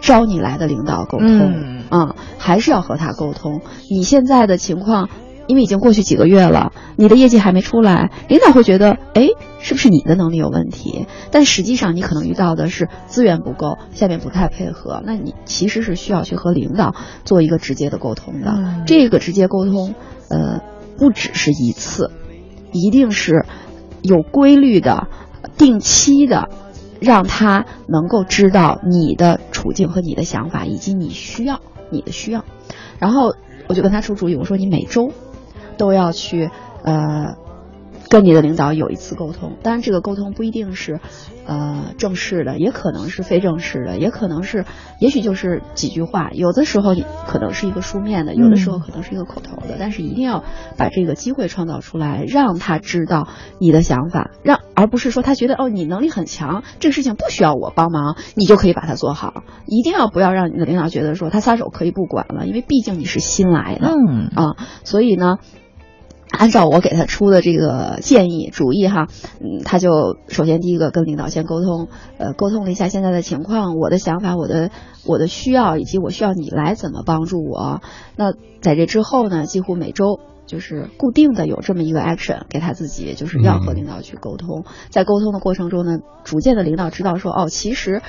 [0.00, 3.60] 招你来的领导沟通啊，还是要和他沟通。
[3.90, 5.10] 你现在的情况。
[5.48, 11.06] 因为已经过去几个月了，你的业绩还没出来，领导会觉得，哎，是不是你的能力有问题？
[11.32, 15.02] 但实际上你可能遇到的是资源不够，下面不太配合。
[15.04, 18.84] 那你其实是需要去和领导做一个直接的沟通的。
[18.86, 19.94] 这个直接沟通，
[20.28, 20.60] 呃，
[20.98, 22.10] 不只是一次，
[22.70, 23.46] 一定是
[24.02, 25.08] 有规律的、
[25.56, 26.50] 定期的，
[27.00, 32.44] 让他能够知道你的处境和你的想法，以及你需要你的需要。
[32.98, 33.34] 然后
[33.66, 35.10] 我就跟他出主意，我说你每周。
[35.78, 36.50] 都要去，
[36.82, 37.36] 呃，
[38.10, 39.56] 跟你的领导有一次沟通。
[39.62, 41.00] 当然，这个沟通不一定是，
[41.46, 44.64] 呃，正式的，也可能是非正式的，也可能是，
[44.98, 46.30] 也许就是几句话。
[46.32, 46.94] 有的时候
[47.26, 49.76] 可能是一个书面的，有的时候可能是一个口头的。
[49.78, 50.42] 但是一定要
[50.76, 59.42] 把这个机会创造出来，让他知道你的想法，让而不是说他觉得哦，你能力很强，这个事情不需要我帮忙，你就可以把它做好。
[59.66, 65.36] 一定要不要让你的领导觉得说他撒手可以不管了，因为毕竟你是新来的，嗯啊，所以呢。
[66.30, 69.08] 按照我给他出的这个建议主意哈，
[69.40, 71.88] 嗯，他就首先第一个跟领导先沟通，
[72.18, 74.70] 呃，沟通了一下现在的情况，我的想法，我的
[75.06, 77.80] 我的需要，以及我需要你来怎么帮助我。
[78.16, 84.64] 那在这之后呢，几乎每周就是固定的有这么一个 action 给他自己，就是要和领导去沟通。
[84.90, 88.02] 在沟通的过程中呢，逐渐的领导知道说，哦，其实。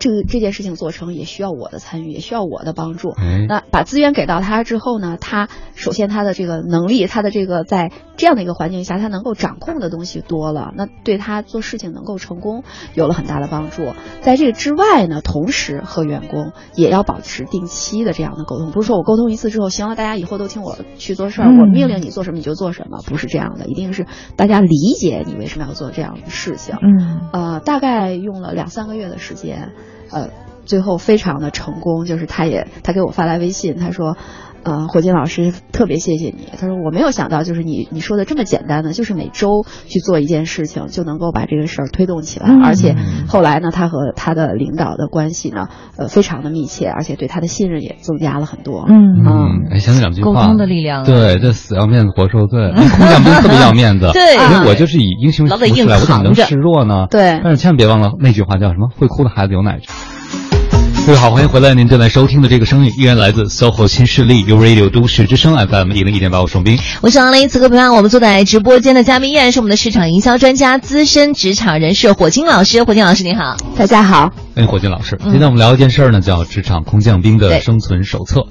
[0.00, 3.14] 这个这件事情做成也需要我的参与，也需要我的帮助。
[3.48, 13.92] 那把资源给到他之后呢，他首先他的这个能力，他的这个在这样的一个环境下，他能够掌控的东西多了，那对他做事情能够成功有了很大的帮助。
[14.22, 26.74] 在这个之外呢，同时和员工也要保持定期的这样的沟通，不是说我沟通一次之后，行了，大家以后都听我去做事儿，我命令你做什么你就做什么，不是这样的，一定是大家理解你为什么要做这样的事情。
[26.80, 29.72] 嗯，呃，大概用了两三个月的时间。
[30.10, 30.28] 呃，
[30.64, 34.16] 最后非常的成功，就是他也他给我发来微信，他说，
[34.62, 42.94] 呃，火金老师特别谢谢你，他说我没有想到就是你你说的这么简单的，就是每周去做一件事情就能够把这个事儿推动起来，而且
[43.26, 48.84] 后来呢，他和他的领导的关系呢，呃，非常的密切，而且对他的信任也增加了很多。
[48.88, 49.24] 嗯。
[49.24, 57.06] 嗯，哎，想起两句话，沟通的力量，对，这死要面子活受罪，空降兵特别要面子， 对，因为我就是以英雄出来，我怎么能示弱呢？
[57.10, 58.90] 对，但是千万别忘了那句话叫什么？
[58.94, 60.19] 会哭的孩子有奶吃。
[61.10, 61.74] 各位好，欢迎回来！
[61.74, 67.48] 您正在收听的这个声音依然来自 SOHO 新势力 u Radio 都市之声 FM 一零一点八，我双斌，我是王雷。
[67.48, 72.84] 此刻陪伴我们坐在直播间的嘉宾依然是我们的市场营销专家、资深职场人士火金老师。
[72.84, 74.30] 火金老师你好，大家好。
[74.54, 75.18] 欢迎火金老师。
[75.20, 78.46] 今天我们聊一件事儿呢，叫职场空降兵的生存手册。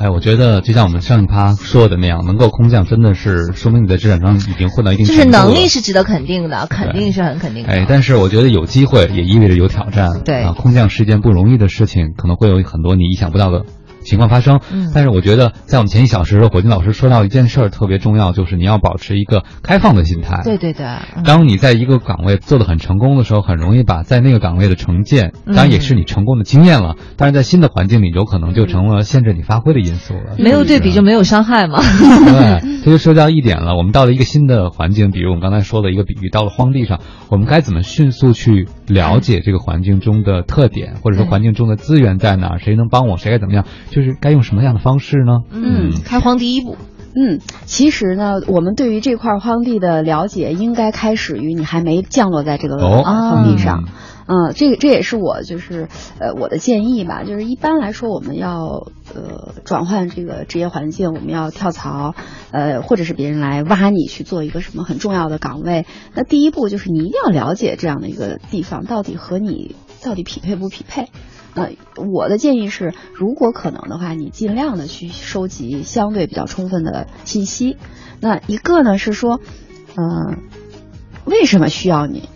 [0.00, 7.72] 哎，我觉得就像我们上一趴说的那样，能够空降真的是说明你在职场上已经混到一定就是能力是值得肯定的，肯定是很肯定的。
[7.72, 10.20] 哎，但是我觉得有机会也意味着有挑战。
[10.24, 13.64] 对啊，空降是一件不容易的事情，可能会有很多你意想不到的。
[14.08, 14.60] 情况发生。
[14.72, 20.42] 嗯但是我觉得，在我们前一小时，火金老师说到一件事儿特别重要，就是你要保持一个开放的心态。
[20.42, 30.36] 对对对，嗯当你在一个岗位做的很成功的时候，很容易把在那个岗位的成见，嗯当然也是你成功的经验了，但是在新的环境里，有可能就成了限制你发挥的因素了。
[30.38, 31.80] 没有对比就没有伤害嘛。
[31.80, 33.76] 对，这就说到一点了。
[33.76, 45.40] 我们到了一个新的环境，比如我们刚才说的一个比喻，到了荒地上，我们该怎么迅速去了解这个环境中的特点，或者说环境中的资源在哪儿，谁能帮我，谁该怎么样，就是该用什么样的方式呢？
[45.50, 46.76] 嗯，开荒第一步。
[47.14, 53.84] 嗯，其实呢，我们对于这块荒地的了解，应该开始于你还没降落在这个哦荒地上。
[53.86, 53.92] 嗯
[54.28, 55.88] 嗯，这个这也是我就是
[56.20, 62.14] 呃我的建议吧，就是一般来说我们要呃转换这个职业环境，我们要跳槽，
[62.50, 71.08] 呃或者是别人来挖你去做一个什么很重要的岗位，那第一步就是你一定要了解这样的一个地方到底和你到底匹配不匹配。
[71.54, 71.70] 呃，
[72.12, 77.78] 我的建议是，如果可能的话，你尽量的去收集相对比较充分的信息。
[78.20, 79.40] 那一个呢是说，
[79.96, 80.38] 嗯、
[81.24, 82.28] 为什么需要你？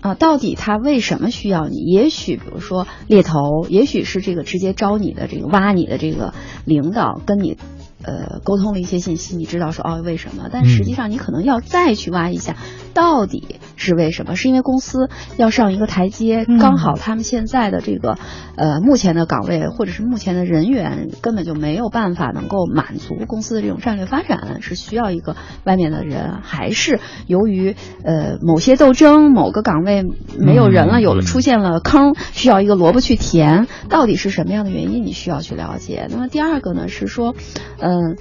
[0.00, 1.78] 啊，到底他为什么需要你？
[1.78, 7.56] 也许比如说猎头，也许是这个直接招你的这个挖你的这个领导跟你。
[8.02, 10.48] 呃，沟通了一些信息，你知道说哦为什么？
[10.52, 12.54] 但实际上你可能要再去挖一下，
[12.96, 14.36] 到底是为什么？
[14.36, 18.16] 是因为公司要上一个台阶，嗯刚好他们现在的这个
[18.56, 30.02] 呃目前的岗位或者是目前的人员根本就没有办法能够满足公司的这种战略发展，是需要一个外面的人，还是由于呃某些斗争，某个岗位
[30.38, 35.04] 没有人了，嗯有了嗯出现了坑，需要一个萝卜去填，到底是什么样的原因？
[35.04, 36.08] 你需要去了解。
[36.10, 37.34] 那么第二个呢是说，
[37.78, 38.16] 嗯、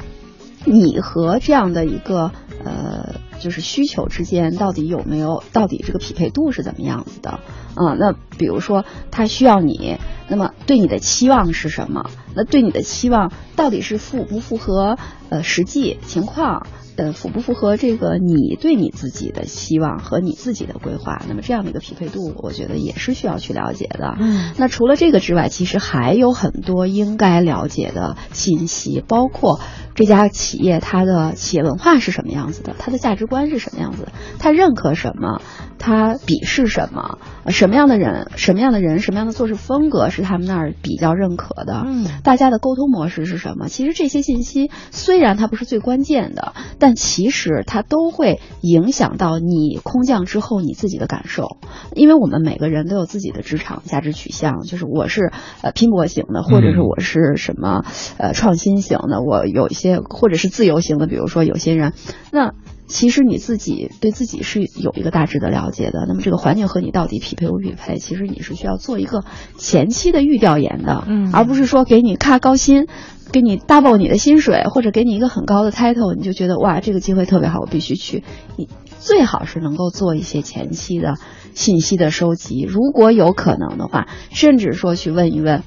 [0.65, 2.31] 你和这样的一个
[2.63, 7.39] 呃，就是需求之间到底有没有，到底这个匹配度是怎么样子的？
[7.75, 12.09] 啊、那比如说他需要你，那么对你的期望是什么？
[12.33, 14.97] 那对你的期望到底是符不符合
[15.29, 16.65] 呃实际情况？
[16.97, 21.21] 呃，符不符合这个你对你自己的希望和你自己的规划？
[21.27, 24.15] 那么这样的一个匹配度，我觉得也是需要去了解的。
[24.19, 29.59] 嗯那除了这个之外，其实还有很多应该了解的信息，包括
[29.93, 35.41] 这家企业它的企业文化是什么样子的，它的价值观是什么样子的，它认可什么，
[35.77, 41.83] 它鄙视什么，呃什么样的人，什么样的人，什么样的做事风格是他们那儿比较认可的。
[41.85, 43.67] 嗯大家的沟通模式是什么？
[43.67, 51.57] 其实这些信息虽然它不是最关键的，但其实它都会影响到你空降之后你自己的感受。
[51.93, 55.31] 因为我们每个人都有自己的职场价值取向，就是我是
[55.61, 57.85] 呃拼搏型的，或者是嗯我是什么
[58.17, 61.93] 呃创新型的，我有一些或者是自由型的，比如说有些人
[62.31, 62.53] 那。
[62.87, 69.23] 其实你自己对自己是有一个大致的了解的，那么这个环境和你到底匹配不匹配，其实你是需要做一个
[69.57, 72.87] 前期的预调研的，嗯而不是说给你咔高薪，
[73.31, 78.23] 给你 double 你的薪水，或者给你一个很高的 title，你就觉得哇这个机会特别好，我必须去。
[78.55, 78.69] 你
[78.99, 81.15] 最好是能够做一些前期的
[81.53, 85.63] 信息的收集，如果有可能的话，甚至说去问一问。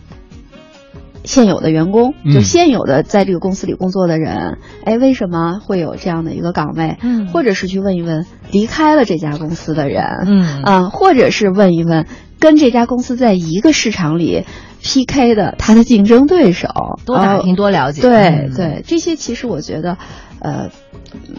[1.29, 2.33] 现有的员工，嗯。
[2.33, 6.97] 就现有的在这个公司里工作的人，哎，为什么会有这样的一个岗位？
[7.03, 7.29] 嗯。
[7.29, 10.63] 或者是去问一问离开了这家公司的人，嗯。
[10.63, 12.07] 啊，或者是问一问
[12.41, 14.45] 跟这家公司在一个市场里
[14.83, 16.69] PK 的他的竞争对手，
[17.05, 18.01] 多打呃听多了解。
[18.01, 18.55] 对嗯。
[18.57, 19.99] 对，这些其实我觉得，
[20.41, 20.71] 呃，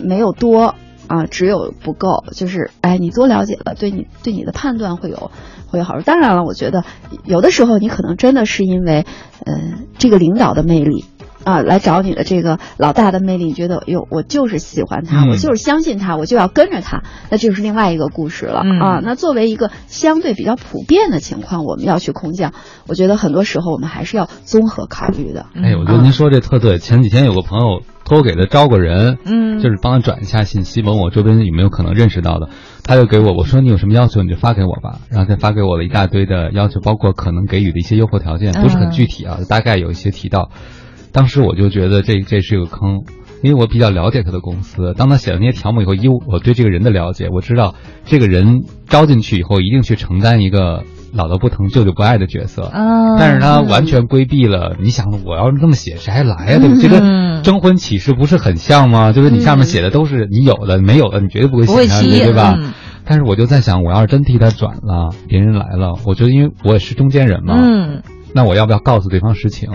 [0.03, 0.75] 没有多
[1.09, 2.23] 啊，只有不够。
[2.31, 5.31] 就是哎，你多了解了，对你对你的判断会有
[5.67, 6.03] 会有好处。
[6.05, 6.85] 当然了，我觉得
[7.25, 9.05] 有的时候你可能真的是因为，
[9.45, 11.03] 呃，这个领导的魅力。
[11.43, 18.99] 啊，来找你的这个老大的魅力，你觉得哟，我就是喜欢他，嗯我就是相信他，我就要跟着他，那这就是另外一个故事了、嗯啊。
[19.03, 22.53] 那作为一个相对比较普遍的情况，我们要去空降，
[22.87, 25.45] 我觉得很多时候我们还是要综合考虑的。
[25.55, 26.77] 哎，我觉得您说这特对。
[26.77, 32.49] 前几天有个朋友托我给他招个人，嗯就是帮他转一下信息，问我周边有没有可能认识到的。
[32.83, 40.49] 他就给我我说你有什么要求你就发给我吧，然后他发给我了一大堆的要求，包括可能给予的一些优惑条件，不是很具体啊，大概有一些提到。
[41.11, 43.03] 当时我就觉得这这是个坑，
[43.41, 44.93] 因为我比较了解他的公司。
[44.95, 50.83] 当他写了那些条目以后，以我对这个人的了解，我知道这个人招进去以后一定去承担一个
[51.15, 52.63] 姥姥不疼、舅舅不爱的角色。
[52.63, 54.75] 啊，但是他完全规避了。
[54.79, 56.75] 你想，我要是这么写，谁还来呀、对吧？
[56.81, 59.11] 这嗯跟征婚启事不是很像吗？
[59.13, 62.55] 就是你下面写的都是你有的，没有的你绝对不会写上去，对吧？
[62.57, 62.73] 嗯
[63.05, 68.03] 但是我就在想，我要是真替他转了，别人来了，我觉得因为我也是中间人嘛，嗯
[68.35, 69.69] 那我要不要告诉对方实情？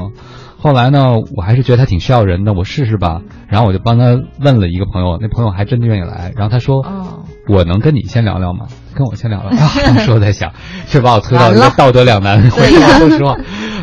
[0.65, 3.21] 后来呢，我还是觉得他挺需要人的，我试试吧。
[3.49, 6.33] 然后我就帮他问了一个朋友，那朋友还真的愿意来。
[6.37, 8.67] 然后他说，哦我能跟你先聊聊吗？
[8.95, 9.69] 跟我先聊聊 啊！
[9.85, 10.55] 当时我在想，
[10.87, 12.51] 这把我推到一个道德两难。
[12.51, 13.37] 说实话，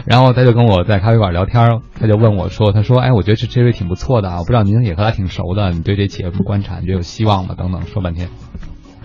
[0.08, 6.80] 然后他就跟我在咖啡馆聊天，他就问我说：“他说，哎，我觉得这这位挺不错的啊，我不知道您也和他挺熟的，你对这企业不观察？
[6.80, 7.54] 你觉得有希望吗？
[7.56, 8.28] 等等，说半天。”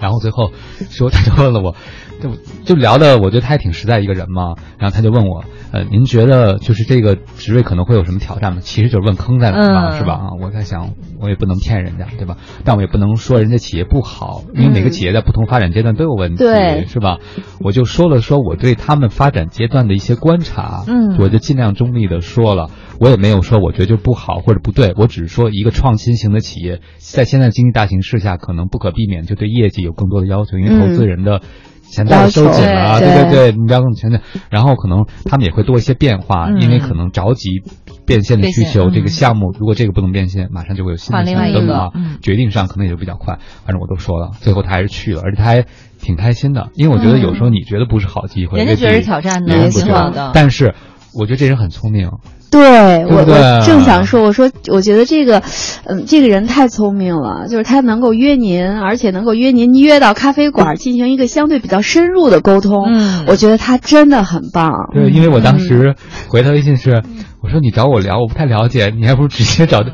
[0.00, 0.50] 然后最后
[0.90, 1.74] 说，他就问了我，
[2.20, 2.30] 就
[2.64, 4.54] 就聊的，我觉得他也挺实在一个人嘛。
[4.78, 8.60] 然后他就问我，呃，您觉得就是这个职位可能会有什么挑战吗？
[8.60, 10.14] 其实就是问坑在哪儿，嗯是吧？
[10.14, 10.90] 啊，我在想，
[11.20, 12.36] 我也不能骗人家，对吧？
[12.64, 17.18] 但我也不能说人家企业不好，因为每个企业在不同发展阶段都有问题，对是吧？
[17.60, 22.70] 我就说了说我对他们发展阶段的一些观察，嗯我就尽量中立的说了，
[23.00, 31.40] 我也没有说我觉得就不好或者不对，我只是说一个创新型的企业在现在经济大形势下，可能不可避免就对业绩有更多的要求，因为投资人的。
[31.88, 34.18] 钱包要求收紧了啊，对对对对，目标更前进，
[34.50, 36.60] 然后可能他们也会多一些变化，嗯。
[36.60, 37.62] 因为可能着急
[38.04, 38.92] 变现的需求，嗯。
[38.92, 42.18] 这个项目如果这个不能变现，马上就会有新的等等啊嗯。
[42.20, 43.38] 决定上可能也就比较快。
[43.64, 45.64] 反正我都说了，最后他还是去了，而且他还
[46.00, 50.32] 挺开心的，因为我觉得有时候你觉得不是好机会，人家觉得是挑战的别人不没错觉得的。
[50.34, 50.74] 但是
[51.14, 52.10] 我觉得这人很聪明，
[52.50, 55.42] 对我，我正想说，我说我觉得这个，
[55.84, 64.70] 嗯，这个人太聪明了，就是他能够约您，而且能够约您约到咖啡馆进行一个相对比较深入的沟通，嗯我觉得他真的很棒。
[64.94, 65.94] 对，因为我当时
[66.28, 67.02] 回他微信是，
[67.42, 69.84] 我说你找我聊，我不太了解，你还不如直接找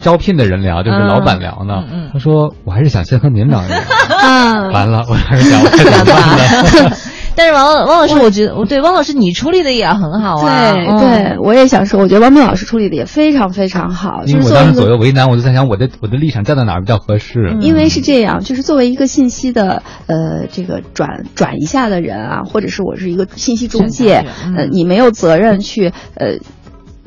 [0.00, 1.84] 招聘的人聊，就是老板聊呢。
[1.90, 3.78] 嗯嗯他说我还是想先和您聊一聊。
[4.22, 5.60] 嗯，完了，我还是想？
[7.40, 14.74] 但是王王老师，我觉得我对王老师你处理的也很好啊，对、嗯对，我也想说，我觉得王明老师处理的也非常非常好，因为我当时。
[14.74, 17.52] 左右为难，我就在想我的我的立场站在哪儿比较合适。
[17.54, 26.40] 嗯因为是这样，就是作为一个信息的呃这个转转一下的人啊，或者是我是一个信息中介呃，你没有责任去呃。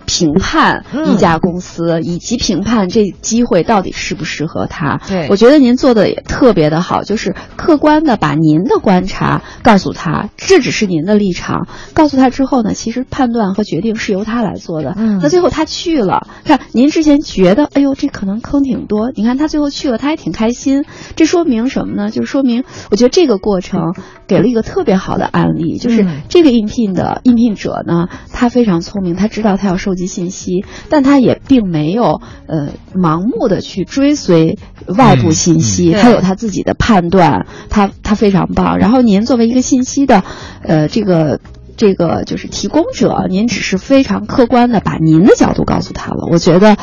[0.06, 5.00] 评判嗯一家公司，以及评判这机会到底适不适合他。
[5.08, 11.68] 对我觉得您做的也特别的好，就是客观的把您的观察告诉他，这只是您的立场。
[11.94, 14.94] 告诉他之后呢，其实判断和决定是由他来做的。
[14.98, 20.86] 嗯那最后他去了，看您之前觉得，哎呦，这可能坑挺多，你看他最后去了，他还挺开心。
[21.16, 22.10] 这说明什么呢？
[22.10, 23.94] 就是说明，我觉得这个过程
[24.28, 38.78] 给了一个特别好的案例，就是嗯这个应聘的应聘者呢，他非常聪明，他知道他要收集信息，但他也并没有呃盲目的去追随外部信息，嗯嗯他有他自己的判断，他他非常棒。
[38.78, 40.24] 然后您作为一个信息的
[40.64, 41.40] 呃这个。
[41.76, 46.78] 这个就是提供者，您只是非常客观的把您的角度告诉他了，我觉得，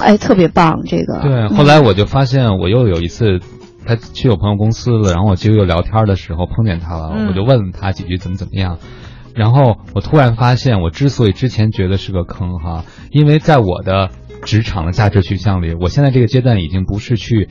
[0.00, 0.80] 哎，特别棒。
[0.86, 3.40] 这个对，后来我就发现，我又有一次，
[3.84, 8.78] 他去我朋友公司了，然后我就又聊天的时候碰见他了，嗯我就问他几句怎么怎么样，
[9.34, 14.10] 然后我突然发现，我之所以之前觉得是个坑哈，因为在我的
[14.44, 17.48] 职场的价值取向里，我现在这个阶段已经不是去。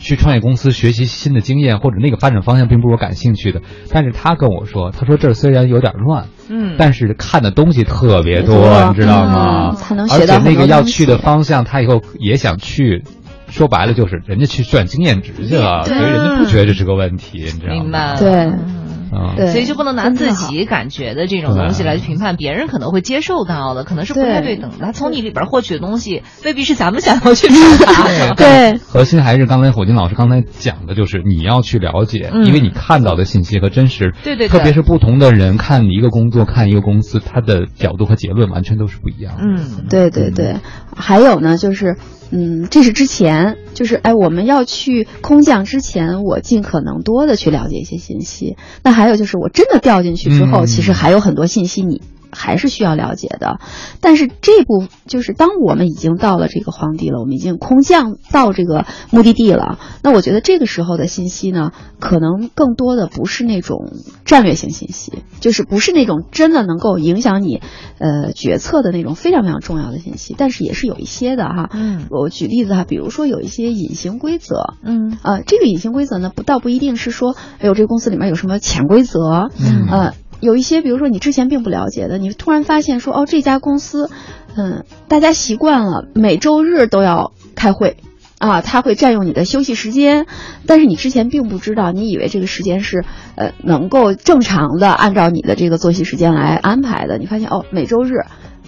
[0.00, 3.62] 去创业公司学习新的经验，或者那个发展方向并不是我感兴趣的。
[3.90, 9.76] 但是他跟我说，他说这儿虽然有点乱，嗯，但是看的东西特别多，多你知道吗？
[9.90, 13.02] 嗯能而且那个要去的方向，他以后也想去。
[13.50, 17.82] 说白了就是人家去赚经验值去了，所以人家不觉得这是个问题，你知道吗？
[17.82, 18.52] 明白了，对
[19.12, 19.34] 嗯。
[19.34, 19.46] 嗯，对。
[19.48, 24.76] 所以就不能拿自己感觉的这种东西来评判别人可能会接受到的，可能是不太对等的。
[24.80, 28.34] 他从你里边获取的东西未必是咱们想要去传达的。
[28.34, 28.78] 对。
[28.78, 34.48] 核心还是刚才火金老师刚才讲的，就是你要去了解，嗯因为你看到的信息和真实，对对对。
[34.48, 39.42] 特别是不同的人看一个工作、看一个公司，他的角度和结论完全都是不一样的。
[39.42, 40.56] 嗯，对对对，
[40.96, 41.96] 还有呢，就是，
[42.30, 48.56] 嗯，这是之前，就是哎，我们要去空降之前，我尽可能多的去了解一些信息。
[48.82, 53.58] 那还有就是，我真的掉进去之后，嗯其实还有很多信息你还是需要了解的。
[54.00, 63.92] 但是这部就是当我们已经到了这个荒地了，我们已经空降到这个目的地了，那我觉得这个时候的信息呢，可能更多的不是那种
[64.24, 67.60] 战略性信息，就是不是那种真的能够影响你
[67.98, 71.70] 呃决策的那种非常非常重要的信息，但是也是有一些的哈。
[71.72, 84.10] 嗯我举例子哈，比如说有一些隐形规则，嗯呃，这个隐形规则呢，不倒不一定是说，哎呦，这个公司里面有什么潜规则，嗯呃，有一些，比如说你之前并不了解的，你突然发现说，哦，这家公司，
[84.56, 87.96] 嗯，大家习惯了每周日都要开会。
[88.38, 90.26] 啊，他会占用你的休息时间，
[90.64, 97.18] 但是你之前并不知道，你以为这个时间是呃能够正常的按照你的这个作息时间来安排的。
[97.18, 98.12] 你发现哦，每周日，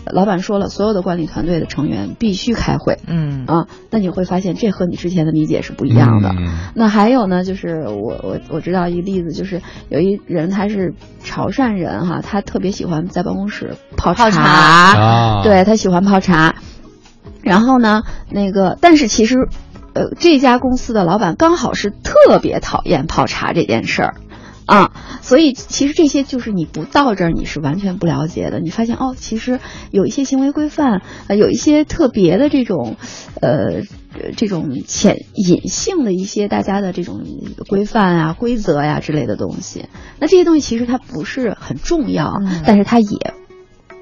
[0.06, 6.30] 老板说了，所有的管理团队的成员必须开会嗯啊，那你会发现这和你之前的理解是不一样的。
[6.30, 16.54] 嗯那还有呢，就是我我我知道一个例子，就是有一人他是潮汕人哈，他特别喜欢在办公室泡泡茶啊，对他喜欢泡茶。
[17.42, 19.48] 然后呢，那个但是其实，
[19.94, 24.14] 呃，这家公司的老板刚好是特别讨厌泡茶这件事儿。
[24.70, 28.60] 啊，所以其实这些就是你不到这儿你是完全不了解的。
[28.60, 29.58] 你发现哦，其实
[29.90, 32.94] 有一些行为规范，呃，有一些特别的这种，
[33.40, 33.82] 呃，
[34.36, 37.24] 这种潜隐性的一些大家的这种
[37.68, 39.86] 规范啊、规则呀之类的东西。
[40.20, 43.34] 那这些东西其实它不是很重要，但是它也。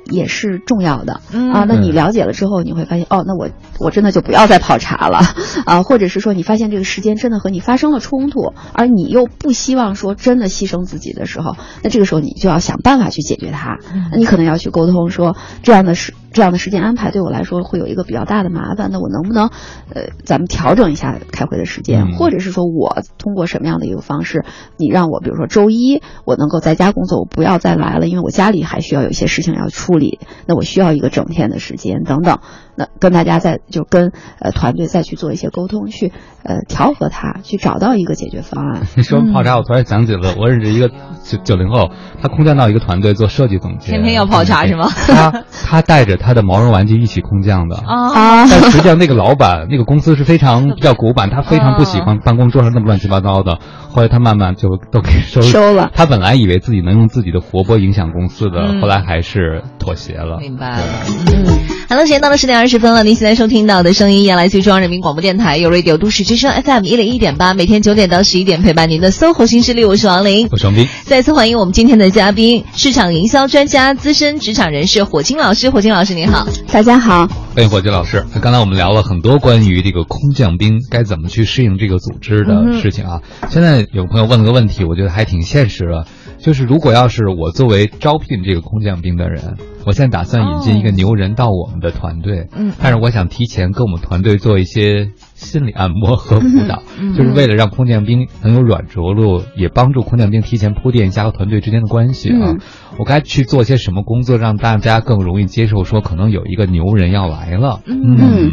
[0.09, 1.21] 也是重要的。
[1.53, 3.49] 啊，那你了解了之后，你会发现哦，那我
[3.79, 5.21] 我真的就不要再泡茶了。
[5.67, 13.79] 啊，或者是说你发现这个时间真的和你发生了冲突，而你又不希望说真的牺牲自己的时候，那这个时候你就要想办法去解决它。
[14.11, 19.49] 那你可能要去沟通说这样的时这样的时间安排对我来说会有一个比较大的麻烦，那我能不能
[19.95, 24.47] 呃咱们调整一下开会的时间，或者是说我通过什么样的一个方式，
[24.79, 29.99] 你让我比如说周一我能够在家工作，我不要再来了，因为我家里还需要有一些事情要处。
[29.99, 32.39] 理，那我需要一个整天的时间，等等。
[32.79, 36.13] 那跟大家再就跟呃团队再去做一些沟通，去
[36.45, 38.83] 呃调和他，去找到一个解决方案。
[38.97, 40.89] 你说泡茶，我突然想起了我认识一个
[41.25, 41.91] 九九零后，
[42.23, 44.89] 他空降到一个团队做设计总监，天天要泡茶是吗？
[44.89, 48.47] 他他带着他的毛绒玩具一起空降的啊。
[48.49, 53.59] 但实际上那个老板那个公司是非常 比较古板，他非常不喜欢办公桌上那么乱七八糟的。
[53.91, 55.91] 后来他慢慢就都给收收了。
[55.93, 60.39] 他本来以为自己能用自己的活泼影响公司的，后来还是妥协了。
[60.39, 60.85] 明白了。
[61.27, 63.03] 嗯，好了，时间到了十点二十分了。
[63.03, 70.87] 您现在收听到的声音，依然来自于中央人民广播电台，有 Radio 都市之声 FM 一零一点八，每天九点到十一点陪伴您的 SOHO 新势力，我是王琳，我是王斌。
[71.05, 75.71] 再次欢迎我们今天的嘉宾，市场营销专家、资深职场人士火金老师。
[75.71, 78.27] 火金老师您好，大家好，欢迎火金老师。
[78.35, 83.23] 那刚才我们聊了很多关于这个空降兵该怎么去适应这个组织的事情啊。
[83.49, 86.05] 现在有朋友问了个问题，我觉得还挺现实的。
[86.39, 96.83] 就是如果要是我作为招聘这个空降兵的人，我现在打算引进一个牛人到我们的团队，嗯，但是我想提前跟我们团队做一些心理按摩和辅导，
[97.17, 102.57] 就是为了让空降兵能有软着陆，也帮助空降兵提前铺垫一下和团队之间的关系啊。
[102.99, 107.81] 我该去做些什么工作，让大家更容易接受说可能有一个牛人要来了？
[107.87, 108.51] 嗯。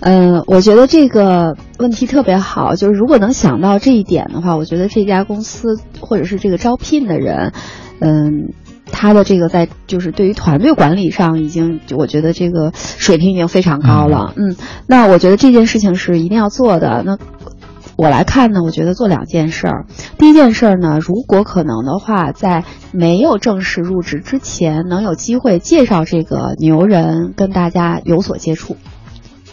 [0.00, 7.52] 嗯，我觉得这个问题特别好，就是如果能想到这一点的话，我觉得这家公司或者是这个招聘的人，
[8.00, 8.52] 嗯，
[8.94, 14.32] 他的这个在就是对于团队管理上已经，我觉得这个水平已经非常高了。
[14.36, 17.02] 嗯，那我觉得这件事情是一定要做的。
[17.04, 17.18] 那
[17.96, 19.86] 我来看呢，我觉得做两件事儿。
[20.18, 28.76] 第一件事儿呢，如果可能的话，在没有正式入职之前，能有机会介绍这个牛人跟大家有所接触。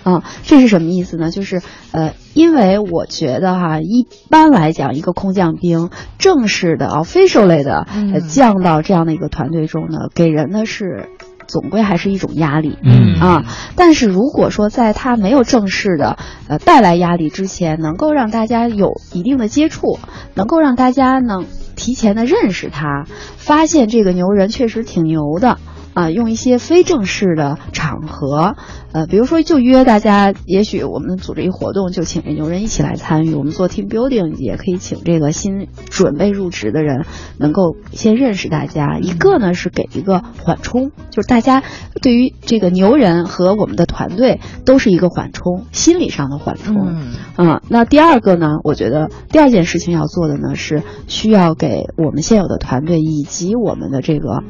[0.03, 1.29] 啊，这是什么意思呢？
[1.31, 7.85] 就是，呃，因为我觉得哈，一般来讲，一个空降兵正式的 official 类的
[8.29, 11.09] 降到这样的一个团队中呢，给人的是
[11.47, 13.43] 总归还是一种压力，嗯啊。
[13.75, 19.99] 但是如果说在他没有正式的呃带来压力之前，能够让大家有一定的接触，
[20.33, 21.45] 能够让大家能
[21.75, 23.05] 提前的认识他，
[23.37, 25.57] 发现这个牛人确实挺牛的。
[25.93, 28.55] 啊，用一些非正式的场合，
[28.93, 33.33] 呃，比如说就约大家，也许我们组织一活动，就请这牛人一起来参与。
[33.33, 37.05] 我们做 team building 也可以请这个新准备入职的人，
[37.37, 38.99] 能够先认识大家。
[38.99, 41.61] 一个呢是给一个缓冲，就是大家
[42.01, 46.95] 对于这个牛人和我们的团队都是一个缓冲，心理上的缓冲。
[47.35, 54.43] 嗯，那第二个呢，我觉得第二件事情要做的呢是需要给我们现有的团队以及我们的这个。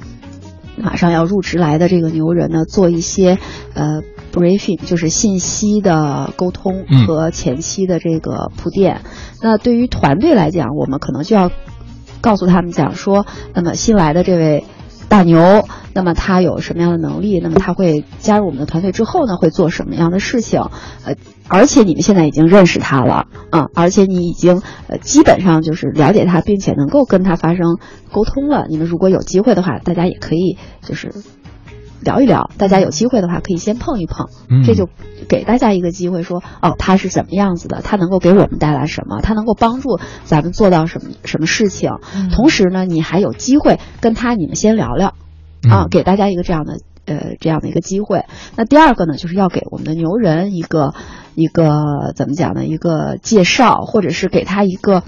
[0.81, 3.37] 马上要入职来的这个牛人呢，做一些
[3.73, 4.01] 呃
[4.33, 9.01] briefing，就是信息的沟通和前期的这个铺垫。
[9.41, 11.51] 那对于团队来讲，我们可能就要
[12.19, 14.65] 告诉他们讲说，那么新来的这位。
[15.11, 17.41] 大牛，那么他有什么样的能力？
[17.43, 20.61] 那么他会加入我们的团队之后呢，会做什么样的事情？
[21.03, 21.15] 呃，
[21.49, 27.77] 而且你们现在已经认识他了啊，而且你已经呃基本上就是了解他，并且能够跟他发生
[28.09, 28.67] 沟通了。
[28.69, 31.11] 你们如果有机会的话，大家也可以就是。
[32.01, 34.27] 聊一聊，大家有机会的话可以先碰一碰，
[34.65, 34.89] 这就
[35.29, 41.91] 给大家一个机会，说哦，他是怎么样子的，他能够给我们带来什么，他能够帮助咱们做到什么什么事情。
[42.33, 45.13] 同时呢，你还有机会跟他你们先聊聊，
[45.69, 48.25] 啊，给大家一个这样的呃这样的一个机会。
[48.55, 50.93] 那第二个呢，就是要给我们的牛人一个
[51.35, 52.65] 一个怎么讲呢？
[52.65, 55.03] 一个介绍，或者是给他一个。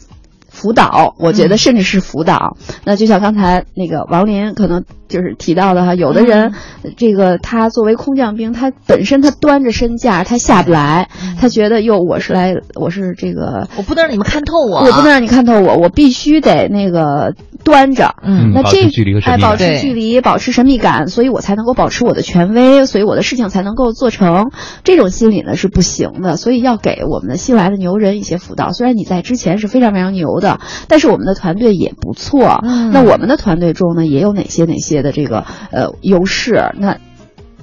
[0.55, 2.57] 辅导，我觉得甚至是辅导。
[2.85, 6.53] 那就像刚才那个王林可能就是提到的哈，有的人
[6.97, 17.33] 这个他作为空降兵，他本身他端着身价，他下不来，他觉得哟，我是来，我是这个，我不能让你们看透我，我不能让你看透我，我必须得那个
[17.63, 18.89] 端着，嗯，那这
[19.25, 24.51] 哎，保持距离，保持神秘感，所以我才能够保持我的权威，所以我的事情才能够做成。
[24.83, 28.71] 这种心理呢是不行的，所以要给我们的新来的牛人一些辅导。
[28.71, 32.61] 虽然你在之前是非常非常牛的，但是我们的团队也不错。
[32.91, 36.71] 那我们的团队中呢，也有哪些哪些的这个呃优势？
[36.79, 36.97] 那。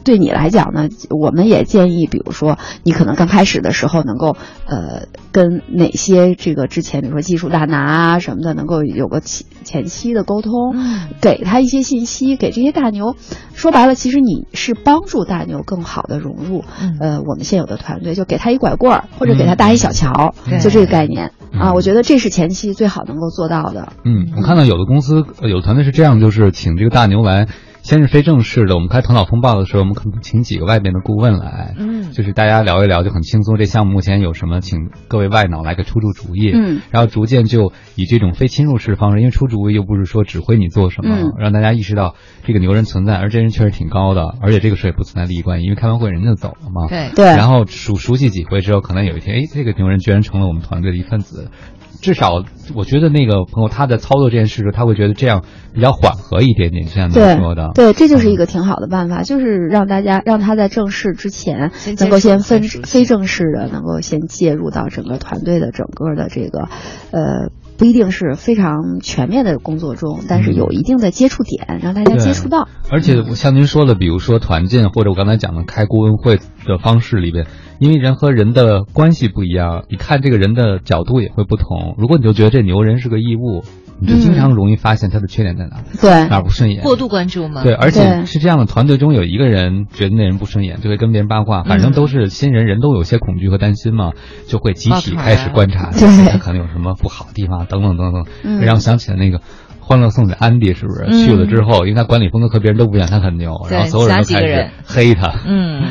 [0.03, 4.34] 对你来讲呢，我们也建议，比如说你可能刚开始的时候能够，
[4.66, 10.74] 呃，跟哪些这个之前，比如说技术大拿啊什么的，能够有个前前期的沟通，
[11.20, 13.14] 给他一些信息，给这些大牛，
[13.53, 16.64] 说白了，其实你是帮助大牛更好的融入，
[16.99, 23.93] 呃，我们现有的团队，就给他一拐棍儿，或者给他搭一小桥，就这个概念啊，我觉得这是前期最好能够做到的。
[24.05, 27.49] 嗯，我看到有的公司有的团队是这样，就是请这个大牛来。
[27.83, 33.57] 先是非正式的，我们开头脑风暴的时候，我们可能请几个外边的顾问来，嗯，就是大家聊一聊就很轻松。
[33.57, 42.14] 这项目目前有什么，请各位外脑来给出出主意，嗯，然后逐渐就以这种非侵入式的方式，因为出主意又不是说指挥你做什么，让大家意识到
[42.45, 47.24] 这个牛人存在，而这人确实挺高的，而且这个时候也不存在利益关系，因为开完会人就走了嘛，对对。
[47.24, 51.51] 然后熟熟悉几回之后，可能有一天，哎，这个牛人居然成了我们团队的一份子。
[52.01, 52.43] 至少，
[52.75, 55.45] 我觉得那个朋友他在操作这件事的时候，他会觉得这样
[55.75, 57.71] 比较缓和一点点，现在能说的。
[57.75, 66.69] 对，这就是一个挺好的办法，就是让大家让他在正式之前能够先分非正式的，能够先介入到整个团队的整个的这个，
[67.11, 72.68] 呃，不一定是非常全面的工作中，但是有一定的接触点，让大家接触到。
[72.91, 77.47] 而且像您说的，比如说团建或者我刚才讲的开顾问会的方式里边。
[77.78, 81.95] 因为人和人的关系不一样，你看这个人的角度也会不同。
[81.97, 83.64] 如果你就觉得这牛人是个异物，
[84.01, 87.63] 你就经常容易发现他的缺点在哪，对哪不顺眼，过度关注吗？
[87.63, 91.63] 对，而且是这样的，团队中有一个人觉得那人不顺眼，就会跟别人八卦。
[91.65, 94.13] 反正都是新人，人都有些恐惧和担心嘛，
[94.47, 98.61] 就会集体开始观察，他可能有什么不好的地方，等等等等。
[98.61, 99.39] 让我想起了那个
[99.81, 105.35] 《欢乐颂》的安迪，是不是去了之后，因为他管理风格和别人都不一样，他很牛，然后所有人都开始黑他。
[105.47, 105.83] 嗯。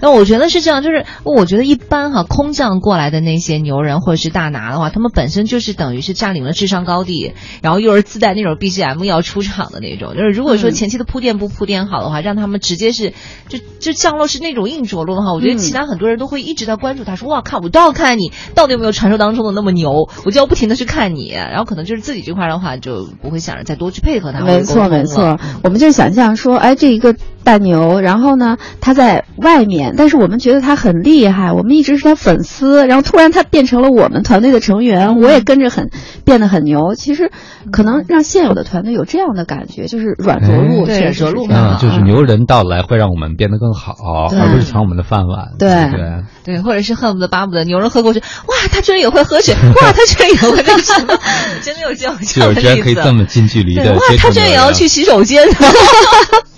[0.00, 7.32] 那我觉得是这样，就是我觉得一般哈，空降过来的那些牛人或者是大拿的话，他们本身就是等于是占领了智商高地，
[7.62, 10.14] 然后又是自带那种 BGM 要出场的那种。
[10.14, 13.12] 就是如果说前期的铺垫不铺垫好的话，让他们直接是
[13.48, 24.40] 就就降落是那种硬着陆的话，我觉得其他很多人都会一直在关注他，说哇靠我都要看你到底有没有传说当中的那么牛，我就要不停的去看你，然后可能就是自己这块的话就不会想着再多去配合他。
[24.40, 29.85] 没错没错，我们就想象说，哎这一个大牛，然后呢他在外面。
[29.96, 35.90] 但是我们觉得他很厉害，我们一直是他粉丝，然后突然他变成了我们团队的成员，我也跟着很
[36.24, 36.94] 变得很牛。
[36.94, 37.30] 其实
[37.70, 43.94] 可能让现有的团队有这样的感觉，就是软着陆，对着陆嘛，就是牛人到来会让我们变得更好，
[44.30, 45.48] 而不是抢我们的饭碗。
[45.58, 51.18] 对对对，或者是恨不得巴不得牛人喝过去，哇，他居然也会喝水，哇，他居然也会那什么，
[51.62, 55.46] 真的有这样这样的例子，居然可以这么近距离的，哇，他居然也要去洗手间。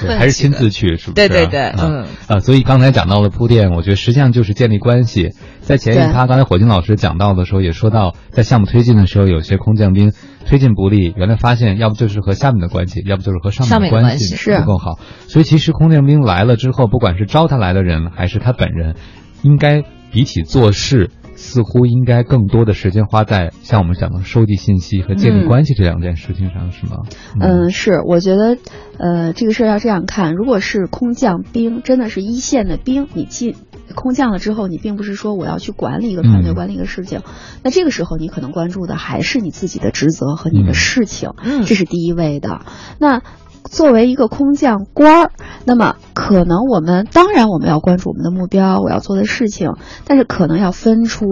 [0.00, 1.28] 对， 还是亲自去，是不是？
[1.28, 5.32] 对对对，嗯啊，所以刚才讲到了铺垫，我觉得实际上就是建立关系。
[5.60, 10.12] 在前一趴，刚才火星老师讲到的时候，也说到，在项目推进的时候，有些空降兵
[10.46, 14.98] 推进不利，原来发现要不就是和下面的关系，要不就是和上面的关系不够好。
[15.28, 18.94] 所以其实空降兵来了之后，不管是招他来的人，还是他本人，
[19.42, 21.10] 应该比起做事。
[21.38, 26.96] 似乎应该更多的时间花在像我们讲的收集信息和建立关系这两件事情上，是吗？
[27.40, 28.02] 嗯，是。
[28.04, 28.58] 我觉得，
[28.98, 33.54] 呃，这个事儿要这样看：如果是空降兵，真的是一线的兵，你进
[33.94, 37.22] 空降了之后，你并不是说我要去管理一个团队、管理一个事情，
[37.62, 42.62] 那这个时候你可能关注的还是你自己的职责和你的事情，嗯，这是第一位的。
[42.98, 43.22] 那。
[43.70, 45.30] 作为一个空降官儿，
[45.64, 49.72] 那么可能我们当然我们要关注我们的目标，我要做的事情，
[50.04, 51.26] 但是可能要分出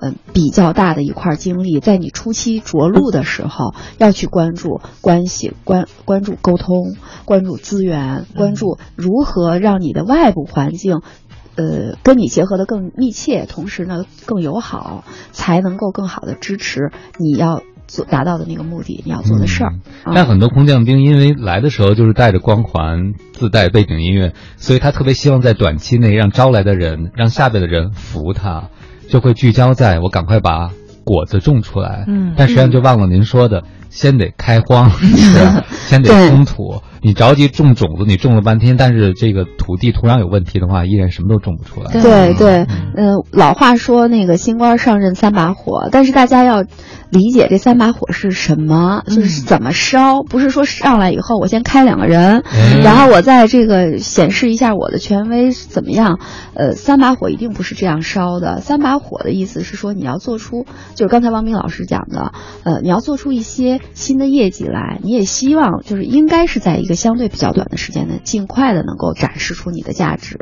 [0.00, 11.00] 嗯比较大的一块精力，在你初期着陆的时候，要去关注关系，关关注沟通，关注资源，关注如何让你的外部环境，
[11.56, 17.62] 呃，跟你结合的更密切，同时呢更友好，才能够更好的支持你要。
[17.90, 19.72] 所达到的那个目的，你要做的事儿。
[20.14, 28.68] 但很多空降兵因为来的时候就是带着光环，自带背景音乐，所以他特别希望在短期内让招来的人，让下边的人服他，
[29.08, 30.70] 就会聚焦在我赶快把
[31.02, 32.04] 果子种出来。
[32.06, 41.90] 嗯，但实际上就忘了您说的，先得开荒， 是 先得松土，你着急种种子，你种了半天，但是这个土地土壤有问题的话，依然什么都种不出来。
[42.00, 42.66] 对对，
[42.96, 46.62] 嗯，老话说那个新官上任三把火，但是大家要
[47.10, 52.44] 理解这三把火是什么，就是怎么烧，不是说上来以后我先开两个人，
[52.84, 56.20] 然后我再这个显示一下我的权威怎么样？
[56.54, 58.60] 呃，三把火一定不是这样烧的。
[58.60, 62.32] 三把火的意思是说你要做出，就是刚才王明老师讲的，
[62.62, 70.38] 呃，你要做出一些新的业绩来，你也希望就是应该是在一个相对比较短的时间内，尽快的能够展示出你的价值。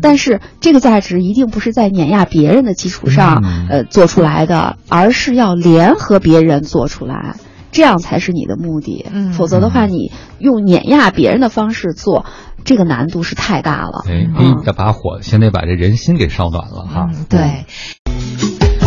[0.00, 7.36] 但是这个价值一定不是在碾压别人的基础上，呃，做出来的，而是要联合别人做出来，
[7.70, 9.06] 这样才是你的目的。
[9.32, 12.26] 否则的话，你用碾压别人的方式做，
[12.64, 14.04] 这个难度是太大了。
[14.06, 17.08] 哎，第一把火先得把这人心给烧暖了哈。
[17.28, 17.64] 对。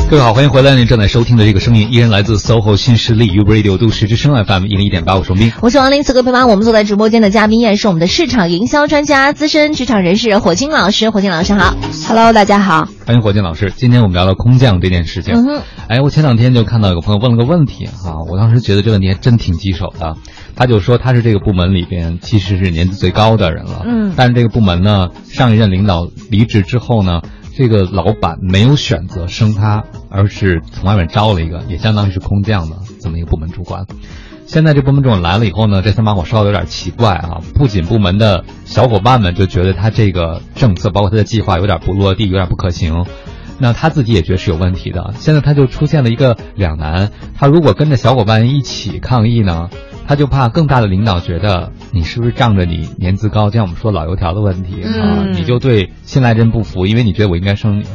[0.07, 0.75] 各位好，欢迎回来！
[0.75, 5.51] 您正在收听的这个声音依然来自 SOHO 新势力 U Radio 都市之声 FM 一零一点八，我是冰。
[5.61, 11.09] 我是王林，此刻陪伴我们坐在直播间的嘉宾依然是我们的市场营销专家、资深职场人士火金老师。
[11.09, 11.75] 火金老师好
[12.07, 13.73] ，Hello，大家好，欢迎火金老师。
[13.75, 15.33] 今天我们聊聊空降这件事情。
[15.33, 20.15] 嗯哎，我前两天就看到有个朋友问了个问题啊，我当时觉得这个问题还真挺棘手的。
[20.55, 27.21] 他就说他是这个部门里边其实是年纪最高的人了，嗯，但是这个部门呢，上一任领导离职之后呢。
[27.55, 33.85] 这个老板没有选择升他，而是从外面招了一个，也相当于是空降的这么一个部门主管。
[34.45, 37.39] 现在这部门主管来了以后呢，这三把火烧的有点奇怪啊！
[37.53, 43.05] 不仅部门的小伙伴们就觉得他这个政策，包括他的计划有点不落地，有点不可行，
[43.57, 45.13] 那他自己也觉得是有问题的。
[45.17, 49.69] 现在他就出现了一个两难：他如果跟着小伙伴一起抗议呢？
[50.07, 57.85] 他就怕更大的领导觉得你是不是仗着你年资高，就像我们说老油条的问题啊，你就对新来人不服，因为你觉得我应该升你。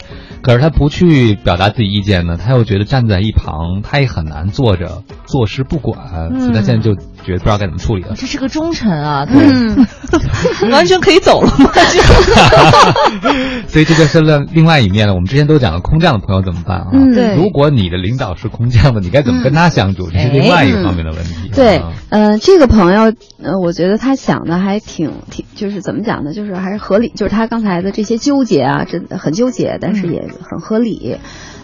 [0.42, 6.96] 可是他不去表达自己意见呢，他又觉得站在一旁，他也很难坐着坐视不管，所以他现在就
[7.31, 8.14] 觉得不知道该怎么处理了。
[8.16, 9.87] 这是个忠臣啊，嗯，
[10.70, 11.70] 完全可以走了吗？
[13.68, 15.14] 所以这就是另另外一面了。
[15.14, 16.91] 我们之前都讲了空降的朋友怎么办啊？
[17.14, 20.11] 对，如果你的领导是空降的，你该怎么跟他相处？
[20.11, 21.51] 这是另外一个方面的问题。
[21.55, 23.12] 对，嗯，这个朋友，
[23.43, 26.33] 呃，我觉得他想的还挺挺，就是怎么讲呢？
[26.33, 30.20] 就是还是合理，就是他刚才的这些纠结啊，真的很纠结，但是也。
[30.43, 31.16] 很合理，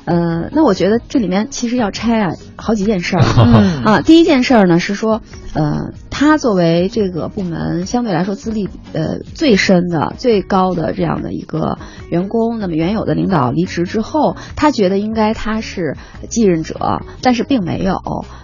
[0.05, 3.23] 呃，那我觉得这里面其实要拆啊好几件事儿
[3.85, 4.01] 啊。
[4.01, 5.23] 第一件事儿呢是说，
[5.57, 11.79] 呃，他作为这个部门相对来说资历呃最深的、最高的这样的一个
[12.11, 15.97] 员工，那么原有的领导离职之后，他觉得应该他是
[16.29, 17.97] 继任者，但是并没有。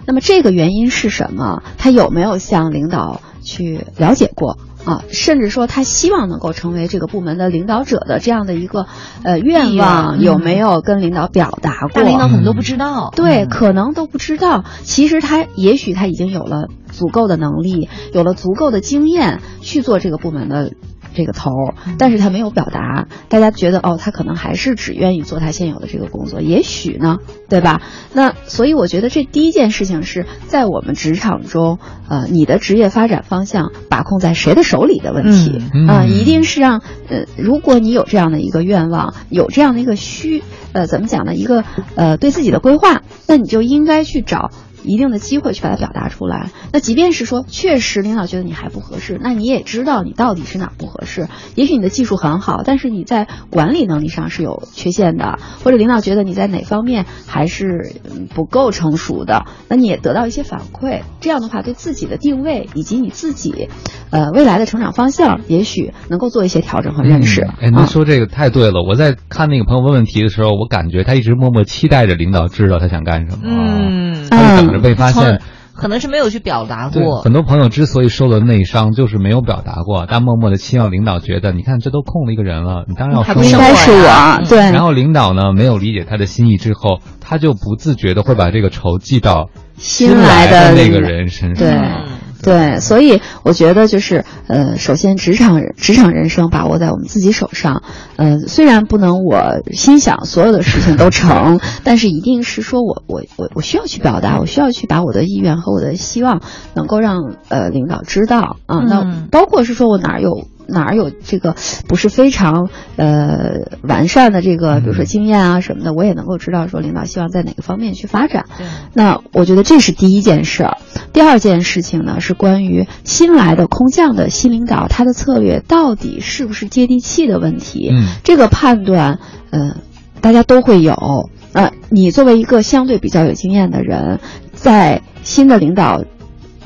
[0.07, 1.61] 那么这个原因是什么？
[1.77, 4.57] 他有没有向领导去了解过？
[4.85, 8.85] 啊，甚至说他希望能够成为这个部门的领导者的这样的一个
[9.23, 12.03] 呃愿望，有没有跟领导表达过？
[12.03, 13.11] 领导可能都不知道。
[13.15, 14.65] 对，可能都不知道。
[14.81, 20.71] 其实他也许他已经有了足够的能力，有了足够的经验去做这个部门的。
[21.13, 21.51] 这个头，
[21.97, 27.17] 但是他没有表达，大家觉得哦，他可能还是只愿意做他现有的这个工作，也许呢，
[27.49, 27.81] 对吧？
[28.13, 41.35] 那所以我觉得这第一件事情是在我们职场中，呃，你的职业发展方向把控在谁的手里的问题啊，一定是让呃，如果你有这样的一个愿望，有这样的一个需，呃，怎么讲呢？
[41.35, 41.63] 一个
[41.95, 44.51] 呃，对自己的规划，那你就应该去找。
[44.83, 46.51] 一定的机会去把它表达出来。
[46.71, 51.27] 那即便是说，确实领导觉得你还不合适，那你也知道你到底是哪不合适。
[51.55, 57.95] 也许你的技术很好，但是你在管理能力上是有缺陷的，或者领导觉得你在哪方面还是
[58.33, 61.01] 不够成熟的，那你也得到一些反馈。
[61.21, 63.69] 这样的话，对自己的定位以及你自己，
[64.11, 67.41] 呃，未来的成长方向，也许能够做一些调整和认识。
[67.61, 68.83] 哎，您说这个太对了。
[68.83, 73.43] 我在看那个朋友问问题的时候，我感觉他一直默默期待着领导知道他想干什么。
[73.45, 75.41] 嗯，他被发现，
[75.75, 77.21] 可能是没有去表达过。
[77.21, 83.43] 很多朋友之所以受了内伤，就是没有表达过，但默默的期望领导觉得，你看这都空了一个人了，你当然要升我。
[83.43, 84.59] 应该是我，对。
[84.59, 91.67] 然后领导呢，没有理解他的心意之后，他就不自觉的会把这个仇记到新来的那个人身上。
[91.67, 92.12] 对。
[92.43, 97.81] 对，所以我觉得就是，呃，首先职场职场人生把握在我们自己手上，
[98.17, 106.41] 呃，虽然不能我心想所有的事情都成， 但是一定是说我我我我需要去表达，我需要去把我的意愿和我的希望
[106.75, 110.47] 能够让呃领导知道啊，那包括是说我哪有。
[110.67, 111.55] 哪儿有这个
[111.87, 118.45] 不是非常呃完善的这个，比如说经验啊什么的，我也能够知道说领导希望在哪个方面去发展。
[118.93, 120.77] 那我觉得这是第一件事儿。
[121.11, 127.89] 第二件事情呢是关于新来的空降的新领导，他的策略到底是不是接地气的问题。
[127.91, 129.19] 嗯，这个判断，
[129.51, 129.77] 呃，
[130.21, 131.29] 大家都会有。
[131.53, 134.19] 呃，你作为一个相对比较有经验的人，
[134.53, 136.03] 在新的领导。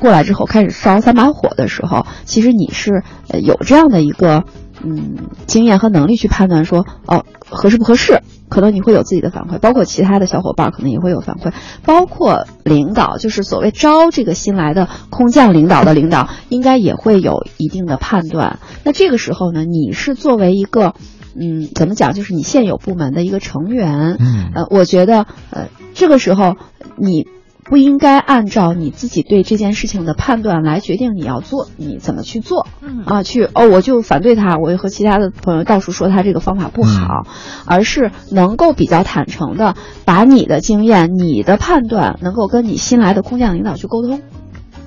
[0.00, 4.44] 过来之后开始烧三把火的时候，其实你是呃有这样的一个
[4.82, 11.52] 嗯经验和能力去判断说哦合适不合适，可能你会有自己的反馈，包括其他的小伙伴可能也会有反馈，
[11.84, 18.58] 包括领导，就是所谓招这个新来的空降领导的领导， 应该也会有一定的判断。
[18.84, 20.94] 那这个时候呢，你是作为一个。
[21.40, 22.14] 嗯，怎么讲？
[22.14, 26.56] 就是你现有部门的一个成员，嗯，呃，我觉得，呃，这个时候
[26.96, 27.28] 你
[27.68, 33.02] 不应该按照你自己对这件事情的判断来决定你要做，你怎么去做，嗯。
[33.04, 37.26] 啊，去哦，我就反对他，我和其他的朋友到处说他这个方法不好，
[37.66, 39.74] 而是能够比较坦诚的
[40.06, 44.22] 把你的经验、你的判断，能够跟你新来的空降领导去沟通。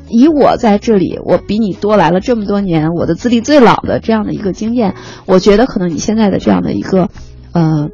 [0.09, 7.09] 以我在这里，我比你多来了这么多年，我的资历最老的这样的一个经验，我觉得可能你现在的这样的一个，
[7.53, 7.89] 呃，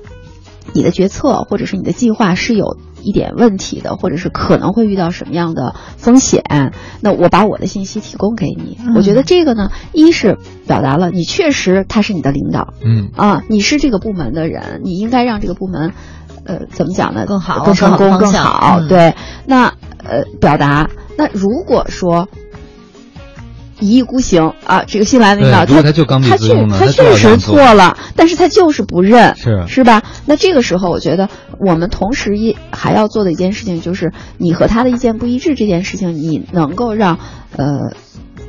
[0.73, 2.77] 你的决策或者是你的计划是有
[3.07, 8.77] 一点问题的，或者是可能会遇到什么样的风险，那我把我的信息提供给你。
[8.97, 10.37] 我觉得这个呢，一是
[10.67, 15.93] 表达了你确实他是你的领导，嗯啊，你是这个部门的人，你应该让这个部门，
[16.43, 17.25] 呃，怎么讲呢？
[17.25, 19.67] 更好更成功，更更好对，那
[20.03, 20.89] 呃，表达。
[21.17, 22.27] 那如果说
[23.79, 30.03] 一意孤行啊，这个新来的领导对如果他就刚他确他确实错了，但是他就是不认，是是吧？
[30.25, 37.19] 那这个时候，我觉得我们同时一还要做的一件事情，就是你和他的意见不一致这件事情，你能够让
[37.55, 37.91] 呃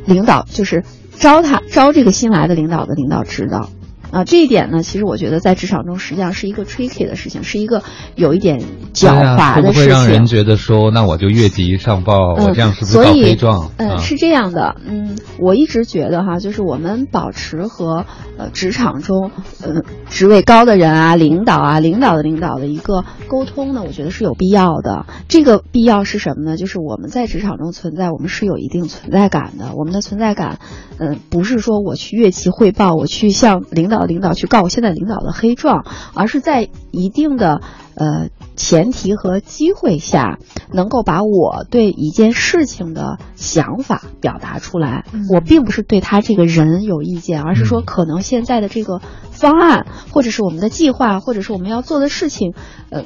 [0.06, 0.84] 领导就是
[1.18, 3.68] 招他招这个新来的领导的领导知道。
[4.10, 7.82] 啊，这一点呢，其实我觉得在职场中实际上是一个 tricky 的事情，是一个
[8.14, 8.60] 有一点
[8.94, 9.82] 狡猾的事情。
[9.82, 13.70] 会让人觉得说，那我就越级上报，我这样是不是搞所以黑状？
[13.76, 18.06] 嗯，啊是这样的，嗯，我一直觉得哈，就是我们保持和
[18.38, 19.30] 呃职场中
[19.62, 25.06] 呃职位高的人啊、领导啊、领导的领导的一个沟通呢，我觉得是有必要的。
[25.28, 26.56] 这个必要是什么呢？
[26.56, 29.74] 就是我们在职场中存在，我们是有一定存在感的。
[29.76, 30.58] 我们的存在感，
[30.98, 35.84] 嗯、不是说我去越级汇报，我去向领导领导去告我现在领导的黑状，
[36.14, 37.60] 而是在一定的
[37.94, 40.38] 呃前提和机会下，
[40.72, 45.04] 能够把我对一件事情的想法表达出来。
[45.12, 52.54] 嗯我并不是对他这个人有意见，而是说嗯可能现在的这个方案，或者是我们的计划，或者是我们要做的事情，
[52.90, 53.04] 呃。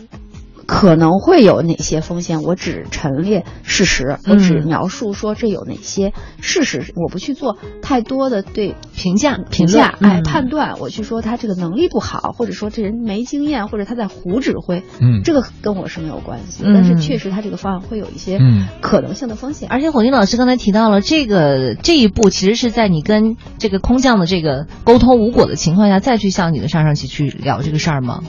[0.66, 2.42] 可能会有哪些风险？
[2.42, 16.62] 我只陈列事实，我只嗯描述说这有哪些事实，我不去做太多的对评价评价，哎，嗯判断，我去说他这个能力不好，或者说这人没经验，或者他在胡指挥，嗯这个跟我是没有关系。
[16.64, 19.68] 嗯但是确实他这个方案会有一些嗯可能性的风险。
[19.70, 28.22] 而且火丁老师刚才提到了这个这一步，其实是在你跟这个空降的这个沟通无果的情况下，再去向你的上上级去聊这个事儿吗？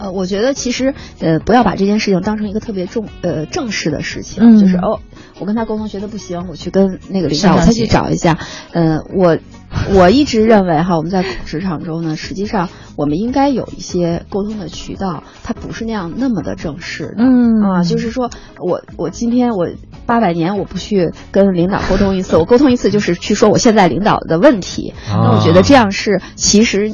[0.00, 5.00] 呃，我觉得其实呃，不要把这件事情当成一个特别重呃正式的事情，嗯就是哦，
[5.38, 8.38] 我跟他沟通觉得不行，我去跟那个领导我再去找一下。
[8.72, 9.38] 呃，我
[9.94, 17.14] 我一直认为哈，我们在职场中呢，实际上我们应该有一些沟通的渠道，它不是那样那么的正式的。
[17.18, 19.68] 嗯啊，就是说我我今天我
[20.06, 24.92] 八百年我不去跟领导沟通一次，我沟通一次就是去说我现在领导的问题。
[25.08, 26.92] 那我觉得这样是其实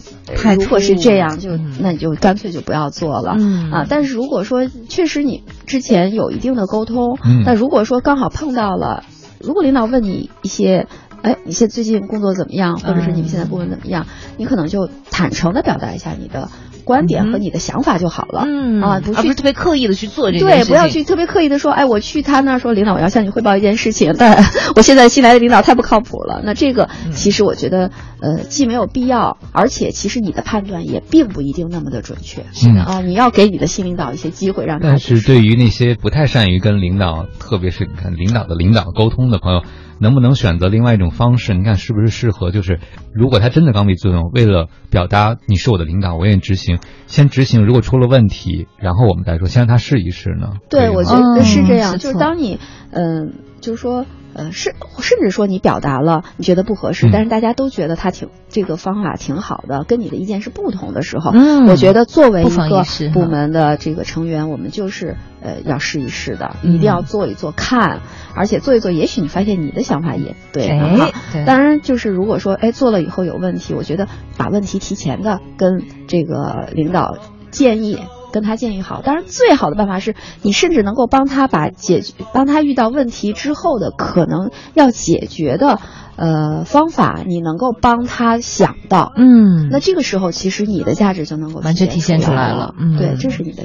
[0.59, 3.37] 如果是这样，就嗯那你就干脆就不要做了。
[3.39, 9.03] 嗯啊，但是如果说确实你之前有一定的沟通，嗯那如果说刚好碰到了，
[9.41, 10.87] 如果领导问你一些。
[11.23, 12.79] 哎，你现在最近工作怎么样？
[12.79, 14.07] 或者是你们现在部门怎么样？
[14.37, 16.49] 你可能就坦诚的表达一下你的
[16.85, 18.45] 观点和嗯你的想法就好了。
[18.47, 20.73] 嗯啊，不是特别刻意的去做这件对，事情。
[20.73, 24.45] 不要去特别刻意的说，哎，我去他那儿说，领导，我要向你汇报一件事情，但
[24.77, 26.43] 我现在新来的领导太不靠谱了。
[26.45, 27.91] 那这个嗯其实我觉得，
[28.21, 32.45] 呃，既没有必要，而且其实你的判断也并不一定那么的准确。
[32.53, 39.62] 是的啊，你要给你的新领导一些机会，让他但是对于那些不太善于跟领导，特别是你看领导的领导沟通的朋友，
[39.99, 41.55] 能不能选择另外一种方式？
[41.55, 42.51] 你看是不是适合？
[42.51, 42.80] 就是
[43.12, 47.64] 如果他真的刚愎自用，为了表达你是我的领导，我愿意执行，先执行。
[47.64, 50.55] 如果出了问题，然后我们再说，先让他试一试呢？
[50.68, 52.59] 对，我觉得是这嗯样，就是当你，
[52.90, 53.32] 嗯、
[53.67, 57.11] 就是说，呃，是甚至说你表达了你觉得不合适，嗯。
[57.12, 61.67] 但是大家都觉得他挺这个方法挺好的，跟你的意见是不同的时候，嗯。
[61.67, 66.75] 我觉得作为一个部门的这个成员，我们就是呃要试一试的，嗯。
[66.75, 68.03] 一定要做一做看，
[68.37, 71.12] 而且做一做，也许你发现你的想法也对哎
[71.45, 74.07] 当然，就是如果说哎做了以后有问题，我觉得
[74.37, 77.19] 把问题提前的跟这个领导
[77.51, 77.99] 建议。
[78.37, 85.80] 跟他建议好，当然最好的办法是你甚至能够帮他把解决，帮他遇到问题之后的可能要解决的
[86.16, 89.14] 呃方法，你能够帮他想到。
[89.16, 93.64] 嗯，那这个时候其实你的价值就能够完全体现出来了了嗯对，这是你的。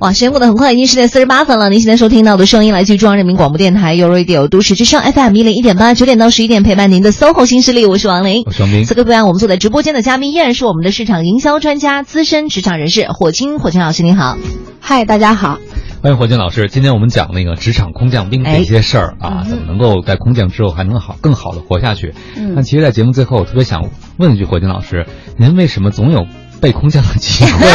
[0.00, 1.68] 哇，时间过得很快，已经十点四十八分了。
[1.68, 8.86] 您现在收听到的声音来自中央人民广播电台 u Radio 都市之声 FM 一零一点八，九点到十一点陪伴您的 SOHO 新势力，我是王琳，我是王斌。
[8.86, 14.38] 此刻陪伴，我们坐在直播间的嘉宾依然是我们的市场营销专家、资深职场人士火青，火青老师您好。
[14.80, 15.58] 嗨，大家好。
[16.02, 16.68] 欢迎火青老师。
[16.70, 22.14] 今天我们讲那个职场空降兵这些事儿啊，怎么能够在空降之后还能好更好的活下去？
[22.38, 25.04] 嗯，那其实，在节目最后，我特别想问一句，火青老师，
[25.36, 26.24] 您为什么总有？
[26.60, 27.66] 被空降的机会，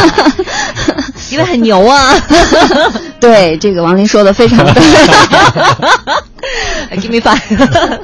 [1.32, 2.12] 因为很牛啊！
[3.18, 4.74] 对，这个王林说的非常对。
[6.98, 7.40] Give me five。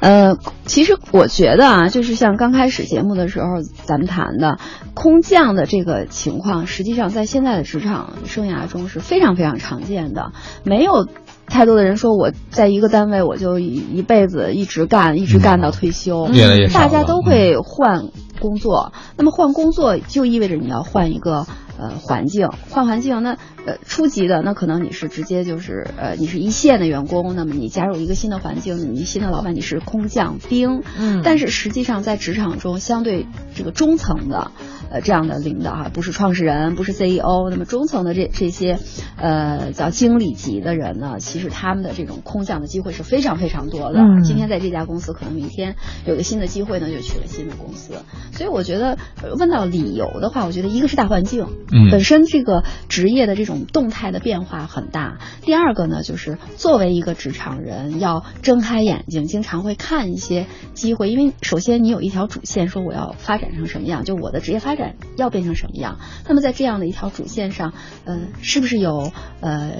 [0.00, 3.46] 呃，其实我觉得啊，就是像刚开始节目的时候
[3.84, 4.58] 咱们谈的
[4.94, 10.32] 空降的这个情况，实际上在现在的职场生涯中是非常非常常见的。
[10.62, 11.06] 没有
[11.46, 16.28] 太多的人说我在一个单位我就一一辈子一直干，一直干到退休。
[16.28, 18.04] 越来越大家都会换。
[18.40, 21.46] 工作，那么换工作就意味着你要换一个
[21.80, 34.50] 呃环境，换环境，那呃初级的那可能你是直接就是呃你是一线的员工，那么你加入一个新的环境，你新的老板你是空降兵，嗯，但是实际上在职场中相对这个中层的。
[34.92, 38.80] 呃，这样的领导哈，不是创始人，不是 CEO，那么中层的这这些，
[39.16, 44.00] 呃，叫经理级的人呢，其实他们的这种空降的机会是非常非常多的。
[44.00, 44.24] 嗯。
[44.24, 45.76] 今天在这家公司，可能明天
[46.06, 47.92] 有个新的机会呢，就去了新的公司。
[48.32, 48.98] 所以我觉得，
[49.38, 55.18] 问到理由的话，我觉得一个是大环境，嗯，本身这个职业的这种动态的变化很大。
[55.42, 64.96] 第二个呢，就是作为一个职场人，要睁开眼睛，经常会看一些机会，因为首先你有一条主线，说我要发展成什么样，就我的职业发展。
[65.16, 65.98] 要变成什么样？
[66.26, 69.72] 那么在这样的一条主线上，呃，是不是有呃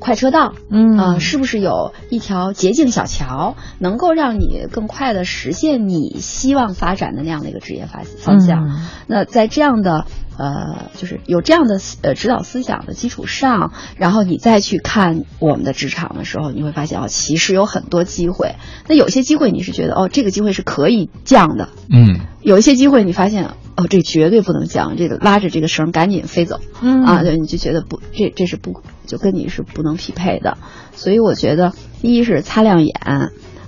[0.00, 0.52] 快车道？
[0.68, 8.68] 嗯啊，是不是有一条捷径小桥，能够让你更快的实现你希望发展的那样的一个职业发方向？
[9.06, 10.06] 那在这样的
[10.40, 18.54] 呃，就是有这样的呃指导思想的基础上，然后你再去看我们的职场的时候，你会发现哦，其实有很多机会。
[18.88, 23.50] 那有些机会你是觉得哦，这个机会是可以降的，嗯，有一些机会你发现。
[23.76, 30.58] 哦，这绝对不能降，这个拉着这个绳赶紧飞走，嗯啊，对，你就觉得不，这这是不就跟你是不能匹配的，
[30.92, 31.72] 所以我觉得
[32.02, 32.92] 一是擦亮眼，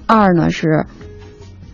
[0.04, 0.84] 二呢是，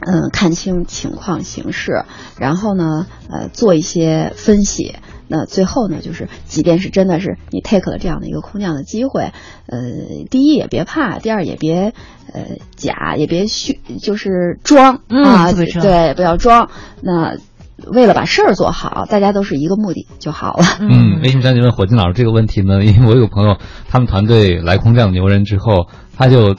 [0.00, 2.04] 嗯，看清情况形势，
[2.38, 4.96] 然后呢，呃，做一些分析，
[5.28, 9.32] 那最后呢，就是即便是真的是你 take 了这样的一个空降的机会，
[9.66, 9.78] 呃，
[10.30, 11.92] 第一也别怕，第二也别
[12.32, 16.70] 呃假，也别虚，就是装啊，对，不要装，
[17.02, 17.36] 那。
[17.92, 20.64] 为了把事儿做好，大家都是一个目的就好了。
[20.80, 22.84] 嗯，为什么想问火金老师这个问题呢？
[22.84, 23.56] 因为我有个朋友，
[23.88, 25.86] 他们团队来空降牛人之后，
[26.16, 26.56] 他就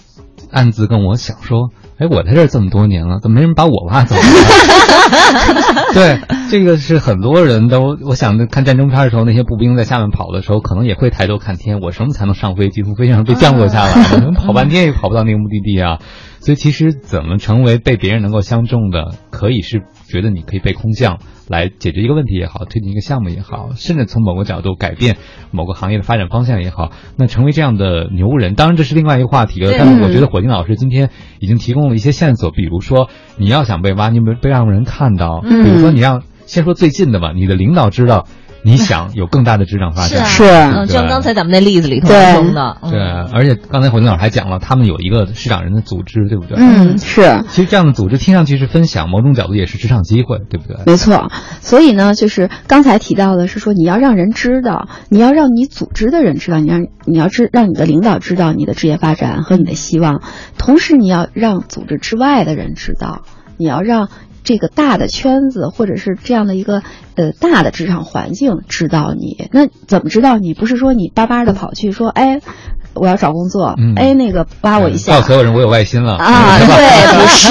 [0.49, 4.15] 暗自跟我想说：“哎，我在这这么多年了，怎么没人把我挖走？”
[5.93, 6.19] 对，
[6.49, 13.91] 这个是很多人都，我想看战争片的时候，那些步兵在下面跑的时候，可能也会抬头看天，我什么才能上飞机，从飞机上被降落下来？
[14.07, 15.99] 可能跑半天也跑不到那个目的地啊。
[16.39, 19.83] 所以，其实怎么成为被别人能够相中的，可以是。
[20.09, 25.17] 觉得你可以被空降来解决一个问题也好，推进一个项目也好，甚至从某个角度改变
[25.51, 29.71] 某个行业的发展方向也好，那成为这样的牛人，当然这是另外一个话题了。
[29.77, 38.27] 但是我觉得火星老师今天已经提供了一些线索，比如说你要想被挖，你被被让人看到，比如说你让先说最近的吧，你的领导知道。
[38.61, 42.15] 你想有更大的职场发展是，嗯，就像刚才咱们那例子里头说
[42.53, 42.99] 的，对，
[43.33, 46.57] 而且刚才火金老师还讲了，他们有一个市场人的组织，对不对？
[46.59, 47.43] 嗯，是。
[47.49, 50.77] 其实这样的组织听上去是分享，某种角度也是职场机会，对不对？
[50.85, 51.31] 没错。
[51.61, 60.21] 所以呢，就是刚才提到的是说，你要让人知道，你要让你组织的人知道，你让你要知让你的领导知道你的职业发展和你的希望，
[60.57, 63.21] 同时你要让组织之外的人知道，
[63.57, 64.09] 你要让。
[64.49, 66.81] 这个大的圈子，或者是这样的一个
[67.13, 70.55] 呃大的职场环境，知道你那怎么知道你？
[70.55, 72.41] 不是说你巴巴的跑去说，哎，
[72.95, 76.57] 我要找工作，哎，那个挖我一下，告诉所有人我有外心了啊？
[76.57, 76.65] 对，
[77.21, 77.49] 不是，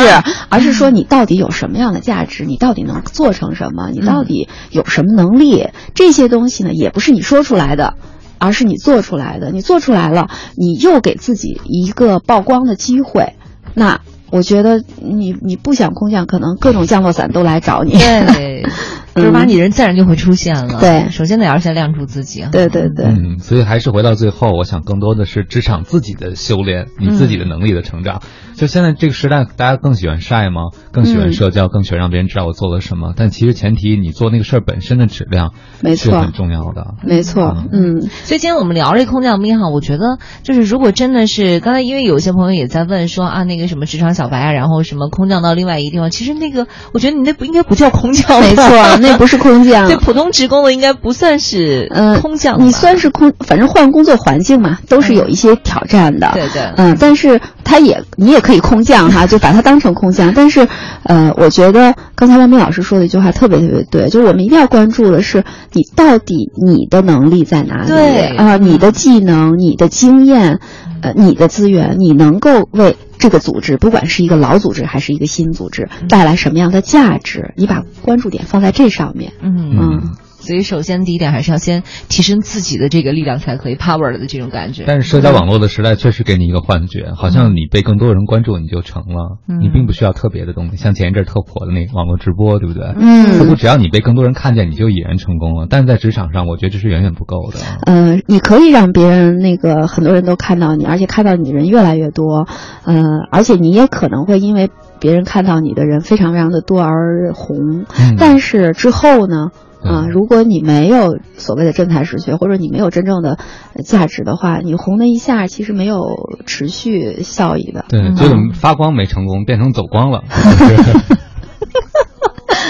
[0.49, 2.45] 而是说你到底有什么样的价值？
[2.45, 3.91] 你到底能做成什么？
[3.93, 5.69] 你到底有什么能力？
[5.95, 7.95] 这些东西呢，也不是你说出来的，
[8.39, 9.53] 而是你做出来的。
[9.53, 13.35] 你做出来了，你又给自己一个曝光的机会，
[13.73, 14.01] 那。
[14.31, 17.93] 我觉得你你不想空降，可能各种降落伞都来找你。
[17.93, 18.63] 对，
[19.19, 20.81] 就是把你人自然就会出现了。
[20.81, 22.45] 对，首先得要先亮出自己。
[22.51, 23.07] 对对对。
[23.07, 28.23] 嗯，所以还是回到最后，我想更多的是职场自己的修炼，你自己的能力的成长。
[28.57, 30.63] 就现在这个时代，大家更喜欢晒吗？
[30.91, 33.13] 更喜欢社交，更喜欢让别人知道我做了什么。
[33.17, 36.95] 但其实前提，你做那个事儿本身的质量，没错，是很重要的。
[37.05, 38.01] 没错，嗯。
[38.01, 48.65] 所以今天我们聊这空降兵哈，我觉得就是如果真的是刚才，因为有些朋友也在问说啊，那个什么职场小白啊，然后什么空降到另外一个地方，其实那个我觉得你那不应该不叫空降，没错，
[49.09, 49.87] 那那不是空降。
[49.89, 52.57] 对，普通职工的应该不算是嗯空降。
[52.61, 56.31] 你算是空，反正换工作环境嘛，都是有一些挑战的。
[56.35, 56.63] 对对。
[56.77, 60.33] 嗯，但是他也你也可以空降哈， 就把它当成空降。
[60.35, 60.67] 但是
[61.05, 67.89] 呃，我觉得刚才王明老师说的一句话特别特别对，就是我们一定要关注的是你到底你的能力在哪里？
[67.89, 70.61] 对啊，你的技能、你的经验、
[71.03, 72.97] 呃，你的资源，你能够为。
[73.19, 77.53] 这个组织，不管是一个老组织还是一个新组织，带来什么样的价值？
[77.57, 79.33] 你把关注点放在这上面。
[79.43, 80.17] 嗯嗯。
[80.49, 84.85] 所以，首先第一点还是要先提升自己的这个力量才可以 power 的这种感觉。
[84.87, 89.37] 但是，社交网络的时代确实给你一个幻觉，好像你被更多人关注，你就成了。
[89.47, 92.95] 嗯、你并不需要特别的东西，像前一阵特火的那个网络直播，对不对？
[92.97, 93.27] 嗯。
[93.27, 95.67] 似乎只要你被更多人看见，你就已然成功了。
[95.69, 97.59] 但是在职场上，我觉得这是远远不够的。
[97.85, 102.49] 呃，你可以让别人那个很多人都看到你，而且看到你的人越来越多。
[102.85, 107.85] 呃，而且你也可能会因为别人看到你的人非常非常的多而红。
[107.99, 109.51] 嗯、但是之后呢？
[109.83, 113.39] 啊，如果你没有所谓的真才实学，或者你没有真正的
[113.85, 116.01] 价值的话，你红的一下其实没有
[116.47, 117.85] 持续效益的。
[117.89, 120.25] 对，就是发光没成功，变成走光了。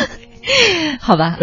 [1.01, 1.37] 好吧，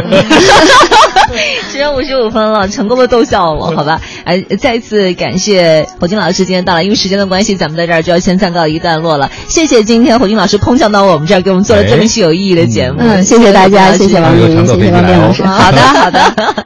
[1.71, 4.01] 只有五十五分了，成功的逗笑我，好吧。
[4.23, 9.31] 哎，再次感谢火金老师今天到来，因为时间的关系，咱们在这儿就要先暂告一段落了。
[9.47, 12.97] 谢谢今天火金老师空降到我们这儿，给我们做了这么期有意义的节目。
[12.99, 15.43] 嗯，谢谢大家，谢谢王明，谢谢王斌老师。
[15.43, 16.55] 好的，好的。